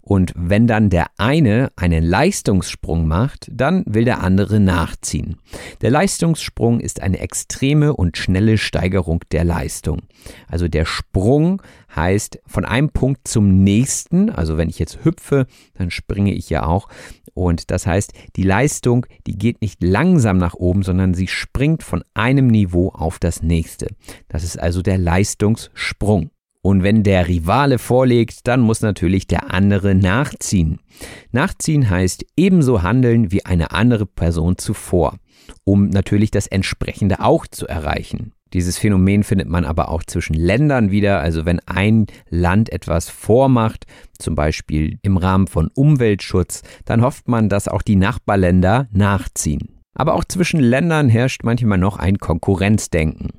[0.00, 5.36] Und wenn dann der eine einen Leistungssprung macht, dann will der andere nachziehen.
[5.80, 10.02] Der Leistungssprung ist eine extreme und schnelle Steigerung der Leistung.
[10.48, 11.62] Also der Sprung
[11.94, 16.66] heißt von einem Punkt zum nächsten, also wenn ich jetzt hüpfe, dann springe ich ja
[16.66, 16.88] auch.
[17.34, 22.02] Und das heißt, die Leistung, die geht nicht langsam nach oben, sondern sie springt von
[22.14, 23.88] einem Niveau auf das nächste.
[24.28, 26.30] Das ist also der Leistungssprung.
[26.66, 30.80] Und wenn der Rivale vorlegt, dann muss natürlich der andere nachziehen.
[31.30, 35.14] Nachziehen heißt ebenso handeln wie eine andere Person zuvor,
[35.62, 38.32] um natürlich das entsprechende auch zu erreichen.
[38.52, 41.20] Dieses Phänomen findet man aber auch zwischen Ländern wieder.
[41.20, 43.86] Also wenn ein Land etwas vormacht,
[44.18, 49.75] zum Beispiel im Rahmen von Umweltschutz, dann hofft man, dass auch die Nachbarländer nachziehen.
[49.96, 53.30] Aber auch zwischen Ländern herrscht manchmal noch ein Konkurrenzdenken.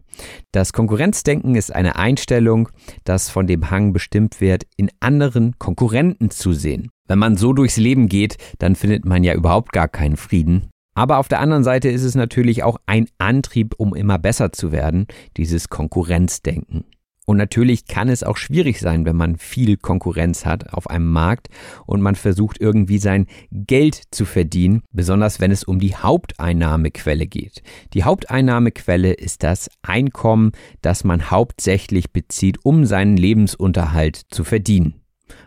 [0.52, 2.70] Das Konkurrenzdenken ist eine Einstellung,
[3.04, 6.90] das von dem Hang bestimmt wird, in anderen Konkurrenten zu sehen.
[7.08, 10.70] Wenn man so durchs Leben geht, dann findet man ja überhaupt gar keinen Frieden.
[10.96, 14.72] Aber auf der anderen Seite ist es natürlich auch ein Antrieb, um immer besser zu
[14.72, 15.06] werden,
[15.38, 16.86] dieses Konkurrenzdenken.
[17.30, 21.50] Und natürlich kann es auch schwierig sein, wenn man viel Konkurrenz hat auf einem Markt
[21.86, 27.64] und man versucht irgendwie sein Geld zu verdienen, besonders wenn es um die Haupteinnahmequelle geht.
[27.94, 35.02] Die Haupteinnahmequelle ist das Einkommen, das man hauptsächlich bezieht, um seinen Lebensunterhalt zu verdienen.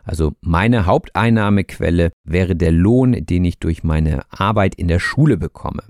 [0.04, 5.84] Also meine Haupteinnahmequelle wäre der Lohn, den ich durch meine Arbeit in der Schule bekomme.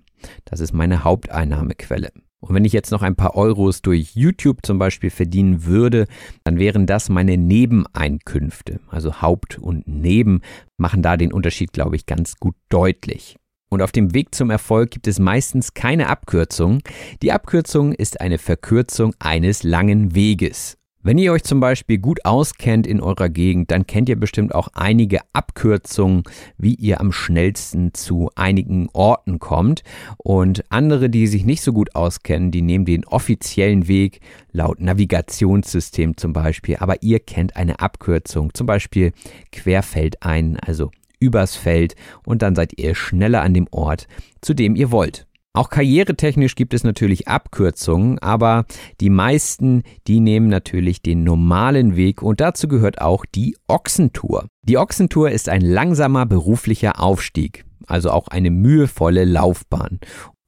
[0.44, 2.12] Das ist meine Haupteinnahmequelle.
[2.40, 6.06] Und wenn ich jetzt noch ein paar Euros durch YouTube zum Beispiel verdienen würde,
[6.42, 8.80] dann wären das meine Nebeneinkünfte.
[8.88, 10.40] Also Haupt und Neben
[10.78, 13.36] machen da den Unterschied, glaube ich, ganz gut deutlich.
[13.70, 16.80] Und auf dem Weg zum Erfolg gibt es meistens keine Abkürzung.
[17.22, 20.79] Die Abkürzung ist eine Verkürzung eines langen Weges.
[21.02, 24.68] Wenn ihr euch zum Beispiel gut auskennt in eurer Gegend, dann kennt ihr bestimmt auch
[24.74, 26.24] einige Abkürzungen,
[26.58, 29.82] wie ihr am schnellsten zu einigen Orten kommt.
[30.18, 34.20] Und andere, die sich nicht so gut auskennen, die nehmen den offiziellen Weg
[34.52, 36.76] laut Navigationssystem zum Beispiel.
[36.80, 39.12] Aber ihr kennt eine Abkürzung, zum Beispiel
[39.52, 41.96] querfeldein, also übers Feld
[42.26, 44.06] und dann seid ihr schneller an dem Ort,
[44.42, 45.26] zu dem ihr wollt.
[45.52, 48.66] Auch karrieretechnisch gibt es natürlich Abkürzungen, aber
[49.00, 54.46] die meisten, die nehmen natürlich den normalen Weg und dazu gehört auch die Ochsentour.
[54.62, 59.98] Die Ochsentour ist ein langsamer beruflicher Aufstieg, also auch eine mühevolle Laufbahn.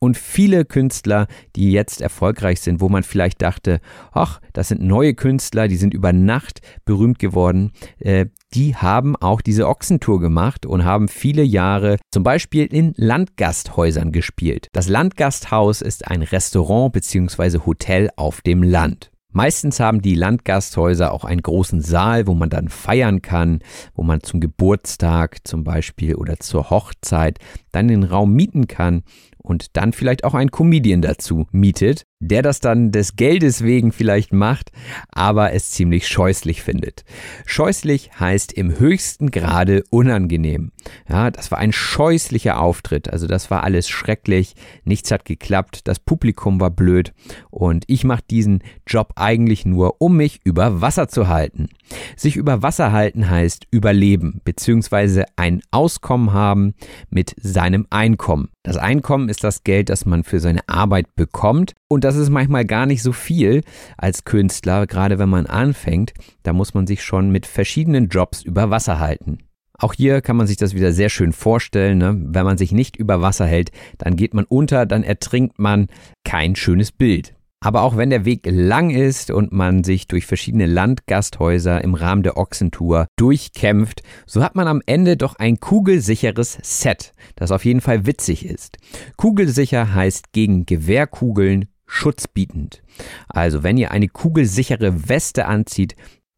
[0.02, 3.80] Und viele Künstler, die jetzt erfolgreich sind, wo man vielleicht dachte,
[4.10, 9.40] ach, das sind neue Künstler, die sind über Nacht berühmt geworden, äh, die haben auch
[9.40, 14.66] diese Ochsentour gemacht und haben viele Jahre zum Beispiel in Landgasthäusern gespielt.
[14.72, 17.60] Das Landgasthaus ist ein Restaurant bzw.
[17.64, 19.12] Hotel auf dem Land.
[19.34, 23.60] Meistens haben die Landgasthäuser auch einen großen Saal, wo man dann feiern kann,
[23.94, 27.38] wo man zum Geburtstag zum Beispiel oder zur Hochzeit
[27.72, 29.04] dann den Raum mieten kann
[29.42, 34.32] und dann vielleicht auch einen Comedian dazu mietet, der das dann des Geldes wegen vielleicht
[34.32, 34.70] macht,
[35.10, 37.04] aber es ziemlich scheußlich findet.
[37.46, 40.70] Scheußlich heißt im höchsten Grade unangenehm.
[41.08, 44.54] Ja, das war ein scheußlicher Auftritt, also das war alles schrecklich,
[44.84, 47.12] nichts hat geklappt, das Publikum war blöd
[47.50, 51.68] und ich mache diesen Job eigentlich nur, um mich über Wasser zu halten.
[52.16, 56.74] Sich über Wasser halten heißt überleben, beziehungsweise ein Auskommen haben
[57.10, 58.48] mit seinem Einkommen.
[58.62, 62.64] Das Einkommen ist das Geld, das man für seine Arbeit bekommt und das ist manchmal
[62.64, 63.62] gar nicht so viel
[63.96, 66.12] als Künstler, gerade wenn man anfängt,
[66.44, 69.38] da muss man sich schon mit verschiedenen Jobs über Wasser halten.
[69.78, 71.98] Auch hier kann man sich das wieder sehr schön vorstellen.
[71.98, 72.16] Ne?
[72.16, 75.88] Wenn man sich nicht über Wasser hält, dann geht man unter, dann ertrinkt man.
[76.24, 77.34] Kein schönes Bild.
[77.62, 82.24] Aber auch wenn der Weg lang ist und man sich durch verschiedene Landgasthäuser im Rahmen
[82.24, 87.80] der Ochsentour durchkämpft, so hat man am Ende doch ein kugelsicheres Set, das auf jeden
[87.80, 88.78] Fall witzig ist.
[89.16, 92.82] Kugelsicher heißt gegen Gewehrkugeln schutzbietend.
[93.28, 95.94] Also wenn ihr eine kugelsichere Weste anzieht,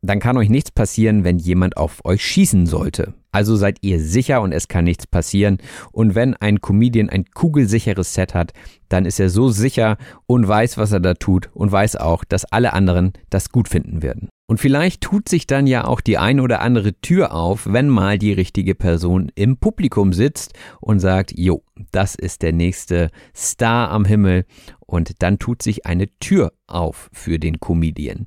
[0.06, 3.14] dann kann euch nichts passieren, wenn jemand auf euch schießen sollte.
[3.32, 5.58] Also seid ihr sicher und es kann nichts passieren.
[5.90, 8.52] Und wenn ein Comedian ein kugelsicheres Set hat,
[8.88, 12.44] dann ist er so sicher und weiß, was er da tut und weiß auch, dass
[12.44, 14.28] alle anderen das gut finden werden.
[14.46, 18.18] Und vielleicht tut sich dann ja auch die ein oder andere Tür auf, wenn mal
[18.18, 24.04] die richtige Person im Publikum sitzt und sagt, jo, das ist der nächste Star am
[24.04, 24.44] Himmel.
[24.86, 28.26] Und dann tut sich eine Tür auf für den Comedian.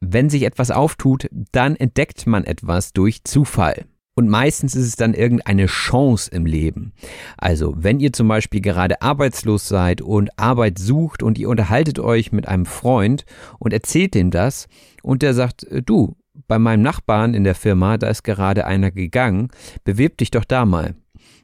[0.00, 3.86] Wenn sich etwas auftut, dann entdeckt man etwas durch Zufall.
[4.16, 6.92] Und meistens ist es dann irgendeine Chance im Leben.
[7.36, 12.30] Also, wenn ihr zum Beispiel gerade arbeitslos seid und Arbeit sucht und ihr unterhaltet euch
[12.30, 13.24] mit einem Freund
[13.58, 14.68] und erzählt dem das
[15.02, 16.16] und der sagt, äh, du,
[16.46, 19.48] bei meinem Nachbarn in der Firma, da ist gerade einer gegangen,
[19.84, 20.94] bewirb dich doch da mal.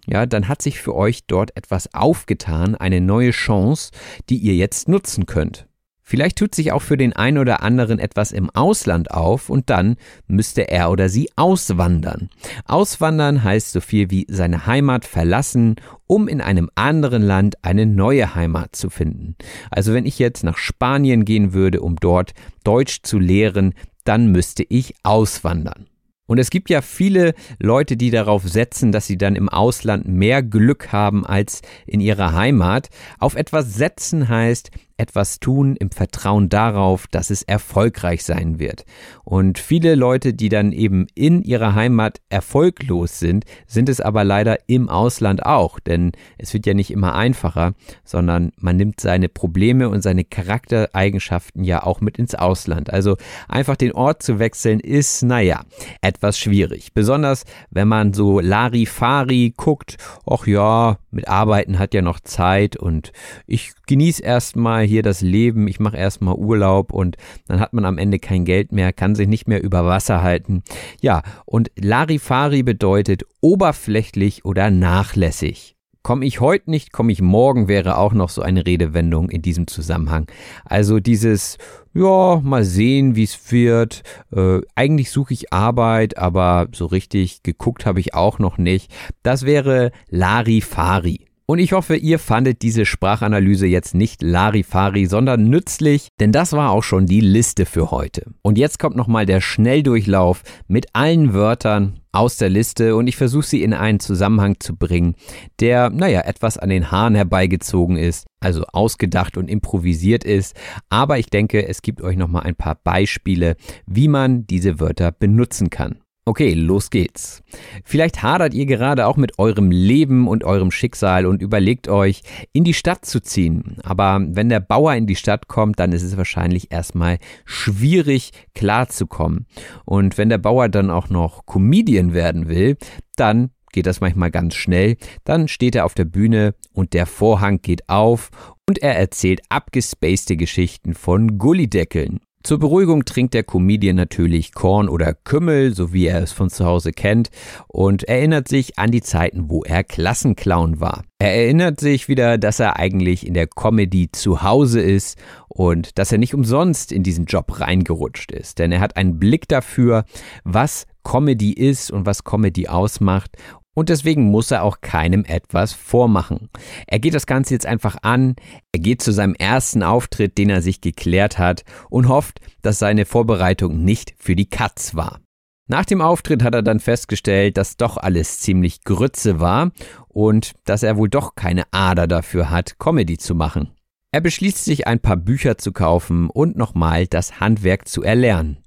[0.07, 3.91] Ja, dann hat sich für euch dort etwas aufgetan, eine neue Chance,
[4.29, 5.67] die ihr jetzt nutzen könnt.
[6.11, 9.95] Vielleicht tut sich auch für den einen oder anderen etwas im Ausland auf und dann
[10.27, 12.31] müsste er oder sie auswandern.
[12.65, 15.77] Auswandern heißt so viel wie seine Heimat verlassen,
[16.09, 19.37] um in einem anderen Land eine neue Heimat zu finden.
[19.71, 22.33] Also wenn ich jetzt nach Spanien gehen würde, um dort
[22.65, 23.73] Deutsch zu lehren,
[24.03, 25.90] dann müsste ich auswandern.
[26.31, 30.45] Und es gibt ja viele Leute, die darauf setzen, dass sie dann im Ausland mehr
[30.45, 32.89] Glück haben als in ihrer Heimat.
[33.19, 34.71] Auf etwas setzen heißt,
[35.01, 38.85] etwas tun im Vertrauen darauf, dass es erfolgreich sein wird.
[39.25, 44.59] Und viele Leute, die dann eben in ihrer Heimat erfolglos sind, sind es aber leider
[44.67, 47.73] im Ausland auch, denn es wird ja nicht immer einfacher,
[48.05, 52.93] sondern man nimmt seine Probleme und seine Charaktereigenschaften ja auch mit ins Ausland.
[52.93, 53.17] Also
[53.49, 55.63] einfach den Ort zu wechseln ist, naja,
[56.03, 56.93] etwas schwierig.
[56.93, 59.97] Besonders wenn man so Larifari guckt,
[60.29, 63.13] ach ja, mit Arbeiten hat ja noch Zeit und
[63.47, 67.97] ich genieße erstmal hier das Leben, ich mache erstmal Urlaub und dann hat man am
[67.97, 70.63] Ende kein Geld mehr, kann sich nicht mehr über Wasser halten.
[71.01, 75.77] Ja, und Larifari bedeutet oberflächlich oder nachlässig.
[76.03, 79.67] Komme ich heute nicht, komme ich morgen wäre auch noch so eine Redewendung in diesem
[79.67, 80.31] Zusammenhang.
[80.65, 81.59] Also dieses,
[81.93, 84.03] ja, mal sehen, wie es wird.
[84.35, 88.91] Äh, eigentlich suche ich Arbeit, aber so richtig geguckt habe ich auch noch nicht.
[89.23, 91.30] Das wäre Larifari.
[91.51, 96.71] Und ich hoffe, ihr fandet diese Sprachanalyse jetzt nicht Larifari, sondern nützlich, denn das war
[96.71, 98.23] auch schon die Liste für heute.
[98.43, 103.47] Und jetzt kommt nochmal der Schnelldurchlauf mit allen Wörtern aus der Liste und ich versuche
[103.47, 105.17] sie in einen Zusammenhang zu bringen,
[105.59, 110.55] der, naja, etwas an den Haaren herbeigezogen ist, also ausgedacht und improvisiert ist.
[110.89, 113.57] Aber ich denke, es gibt euch nochmal ein paar Beispiele,
[113.89, 115.99] wie man diese Wörter benutzen kann.
[116.27, 117.43] Okay, los geht's.
[117.83, 122.23] Vielleicht hadert ihr gerade auch mit eurem Leben und eurem Schicksal und überlegt euch,
[122.53, 123.79] in die Stadt zu ziehen.
[123.83, 129.47] Aber wenn der Bauer in die Stadt kommt, dann ist es wahrscheinlich erstmal schwierig klarzukommen.
[129.87, 132.77] Und wenn der Bauer dann auch noch Comedian werden will,
[133.17, 134.97] dann geht das manchmal ganz schnell.
[135.25, 138.31] Dann steht er auf der Bühne und der Vorhang geht auf
[138.69, 142.21] und er erzählt abgespacede Geschichten von Gullideckeln.
[142.43, 146.65] Zur Beruhigung trinkt der Comedian natürlich Korn oder Kümmel, so wie er es von zu
[146.65, 147.31] Hause kennt,
[147.69, 151.05] und erinnert sich an die Zeiten, wo er Klassenclown war.
[151.19, 155.19] Er erinnert sich wieder, dass er eigentlich in der Comedy zu Hause ist
[155.49, 159.47] und dass er nicht umsonst in diesen Job reingerutscht ist, denn er hat einen Blick
[159.47, 160.07] dafür,
[160.43, 163.37] was Comedy ist und was Comedy ausmacht
[163.81, 166.51] und deswegen muss er auch keinem etwas vormachen.
[166.87, 168.37] Er geht das Ganze jetzt einfach an,
[168.73, 173.07] er geht zu seinem ersten Auftritt, den er sich geklärt hat und hofft, dass seine
[173.07, 175.21] Vorbereitung nicht für die Katz war.
[175.67, 179.71] Nach dem Auftritt hat er dann festgestellt, dass doch alles ziemlich Grütze war
[180.09, 183.71] und dass er wohl doch keine Ader dafür hat, Comedy zu machen.
[184.13, 188.59] Er beschließt sich ein paar Bücher zu kaufen und nochmal das Handwerk zu erlernen,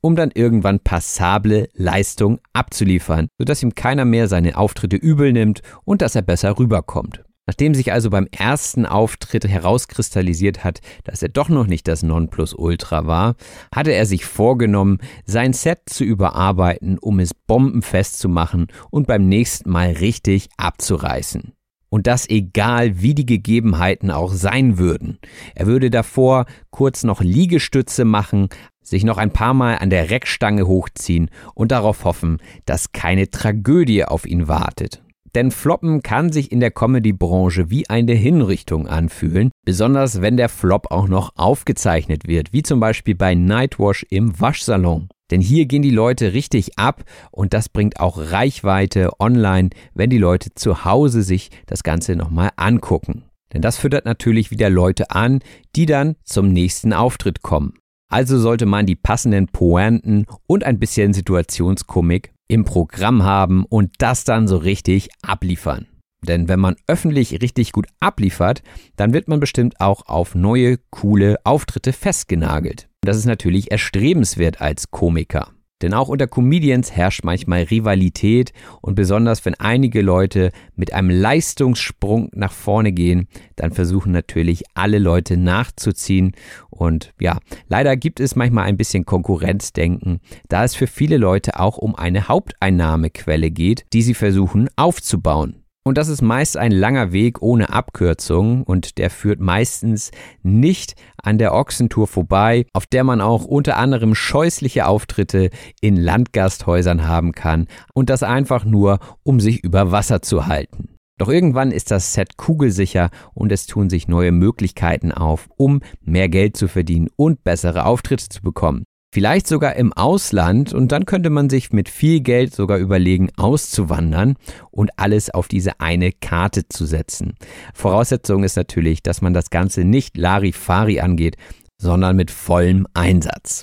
[0.00, 6.02] um dann irgendwann passable Leistung abzuliefern, sodass ihm keiner mehr seine Auftritte übel nimmt und
[6.02, 7.22] dass er besser rüberkommt.
[7.46, 13.06] Nachdem sich also beim ersten Auftritt herauskristallisiert hat, dass er doch noch nicht das Nonplusultra
[13.06, 13.34] war,
[13.74, 19.28] hatte er sich vorgenommen, sein Set zu überarbeiten, um es bombenfest zu machen und beim
[19.28, 21.52] nächsten Mal richtig abzureißen.
[21.90, 25.18] Und das egal, wie die Gegebenheiten auch sein würden.
[25.54, 28.48] Er würde davor kurz noch Liegestütze machen,
[28.82, 34.04] sich noch ein paar Mal an der Reckstange hochziehen und darauf hoffen, dass keine Tragödie
[34.04, 35.02] auf ihn wartet.
[35.34, 40.90] Denn Floppen kann sich in der Comedy-Branche wie eine Hinrichtung anfühlen, besonders wenn der Flop
[40.90, 45.08] auch noch aufgezeichnet wird, wie zum Beispiel bei Nightwash im Waschsalon.
[45.30, 50.18] Denn hier gehen die Leute richtig ab und das bringt auch Reichweite online, wenn die
[50.18, 53.24] Leute zu Hause sich das Ganze nochmal angucken.
[53.52, 55.40] Denn das füttert natürlich wieder Leute an,
[55.76, 57.74] die dann zum nächsten Auftritt kommen.
[58.10, 64.24] Also sollte man die passenden Pointen und ein bisschen Situationskomik im Programm haben und das
[64.24, 65.86] dann so richtig abliefern.
[66.26, 68.62] Denn wenn man öffentlich richtig gut abliefert,
[68.96, 72.89] dann wird man bestimmt auch auf neue, coole Auftritte festgenagelt.
[73.02, 75.52] Das ist natürlich erstrebenswert als Komiker.
[75.82, 78.52] Denn auch unter Comedians herrscht manchmal Rivalität
[78.82, 84.98] und besonders wenn einige Leute mit einem Leistungssprung nach vorne gehen, dann versuchen natürlich alle
[84.98, 86.32] Leute nachzuziehen.
[86.68, 91.78] Und ja, leider gibt es manchmal ein bisschen Konkurrenzdenken, da es für viele Leute auch
[91.78, 95.59] um eine Haupteinnahmequelle geht, die sie versuchen aufzubauen.
[95.82, 100.10] Und das ist meist ein langer Weg ohne Abkürzung und der führt meistens
[100.42, 105.48] nicht an der Ochsentour vorbei, auf der man auch unter anderem scheußliche Auftritte
[105.80, 110.90] in Landgasthäusern haben kann und das einfach nur, um sich über Wasser zu halten.
[111.16, 116.28] Doch irgendwann ist das Set kugelsicher und es tun sich neue Möglichkeiten auf, um mehr
[116.28, 118.84] Geld zu verdienen und bessere Auftritte zu bekommen.
[119.12, 124.36] Vielleicht sogar im Ausland und dann könnte man sich mit viel Geld sogar überlegen, auszuwandern
[124.70, 127.34] und alles auf diese eine Karte zu setzen.
[127.74, 131.36] Voraussetzung ist natürlich, dass man das Ganze nicht Larifari angeht,
[131.82, 133.62] sondern mit vollem Einsatz.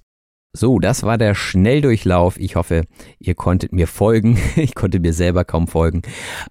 [0.54, 2.40] So, das war der Schnelldurchlauf.
[2.40, 2.84] Ich hoffe,
[3.20, 4.40] ihr konntet mir folgen.
[4.56, 6.02] Ich konnte mir selber kaum folgen.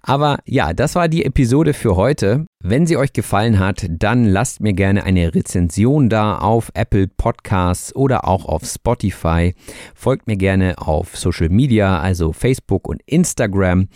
[0.01, 2.45] Aber ja, das war die Episode für heute.
[2.63, 7.95] Wenn sie euch gefallen hat, dann lasst mir gerne eine Rezension da auf Apple Podcasts
[7.95, 9.53] oder auch auf Spotify.
[9.93, 13.89] Folgt mir gerne auf Social Media, also Facebook und Instagram.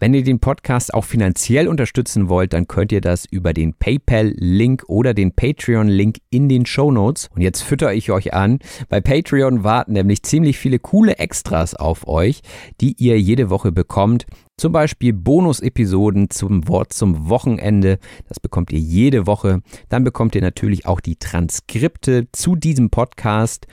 [0.00, 4.82] Wenn ihr den Podcast auch finanziell unterstützen wollt, dann könnt ihr das über den PayPal-Link
[4.88, 7.30] oder den Patreon-Link in den Show Notes.
[7.36, 8.58] Und jetzt fütter ich euch an.
[8.88, 12.40] Bei Patreon warten nämlich ziemlich viele coole Extras auf euch,
[12.80, 14.26] die ihr jede Woche bekommt.
[14.58, 18.00] Zum Beispiel Bonus-Episoden zum Wort zum Wochenende.
[18.28, 19.62] Das bekommt ihr jede Woche.
[19.88, 23.68] Dann bekommt ihr natürlich auch die Transkripte zu diesem Podcast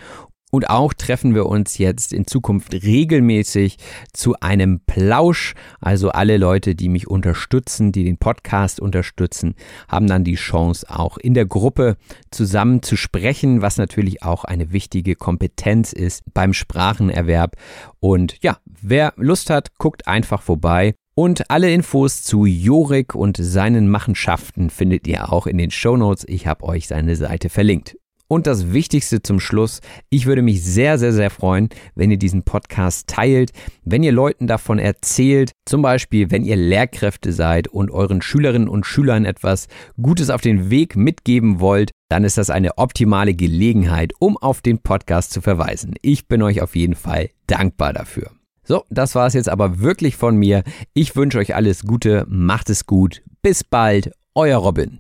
[0.52, 3.78] und auch treffen wir uns jetzt in Zukunft regelmäßig
[4.14, 5.54] zu einem Plausch.
[5.82, 9.56] Also alle Leute, die mich unterstützen, die den Podcast unterstützen,
[9.88, 11.98] haben dann die Chance, auch in der Gruppe
[12.32, 17.58] zusammen zu sprechen, was natürlich auch eine wichtige Kompetenz ist beim Sprachenerwerb.
[18.00, 20.96] Und ja, wer Lust hat, guckt einfach vorbei.
[21.16, 26.26] Und alle Infos zu Jorik und seinen Machenschaften findet ihr auch in den Show Notes.
[26.28, 27.98] Ich habe euch seine Seite verlinkt.
[28.28, 32.42] Und das Wichtigste zum Schluss, ich würde mich sehr, sehr, sehr freuen, wenn ihr diesen
[32.44, 33.52] Podcast teilt,
[33.84, 38.86] wenn ihr Leuten davon erzählt, zum Beispiel, wenn ihr Lehrkräfte seid und euren Schülerinnen und
[38.86, 39.68] Schülern etwas
[40.02, 44.80] Gutes auf den Weg mitgeben wollt, dann ist das eine optimale Gelegenheit, um auf den
[44.80, 45.94] Podcast zu verweisen.
[46.02, 48.32] Ich bin euch auf jeden Fall dankbar dafür.
[48.64, 50.64] So, das war es jetzt aber wirklich von mir.
[50.96, 54.98] Ich wünsche euch alles Gute, macht es gut, bis bald, euer Robin.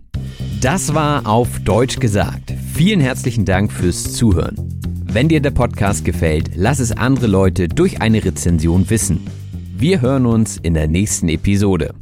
[0.65, 2.51] Das war auf Deutsch gesagt.
[2.73, 4.57] Vielen herzlichen Dank fürs Zuhören.
[5.03, 9.23] Wenn dir der Podcast gefällt, lass es andere Leute durch eine Rezension wissen.
[9.77, 11.93] Wir hören uns in der nächsten Episode.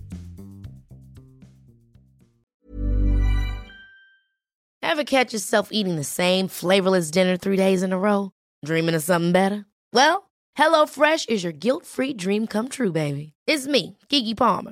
[4.82, 8.32] Ever catch yourself eating the same flavorless dinner three days in a row?
[8.64, 9.66] Dreaming of something better?
[9.92, 13.34] Well, HelloFresh is your guilt-free dream come true, baby.
[13.46, 14.72] It's me, Kiki Palmer.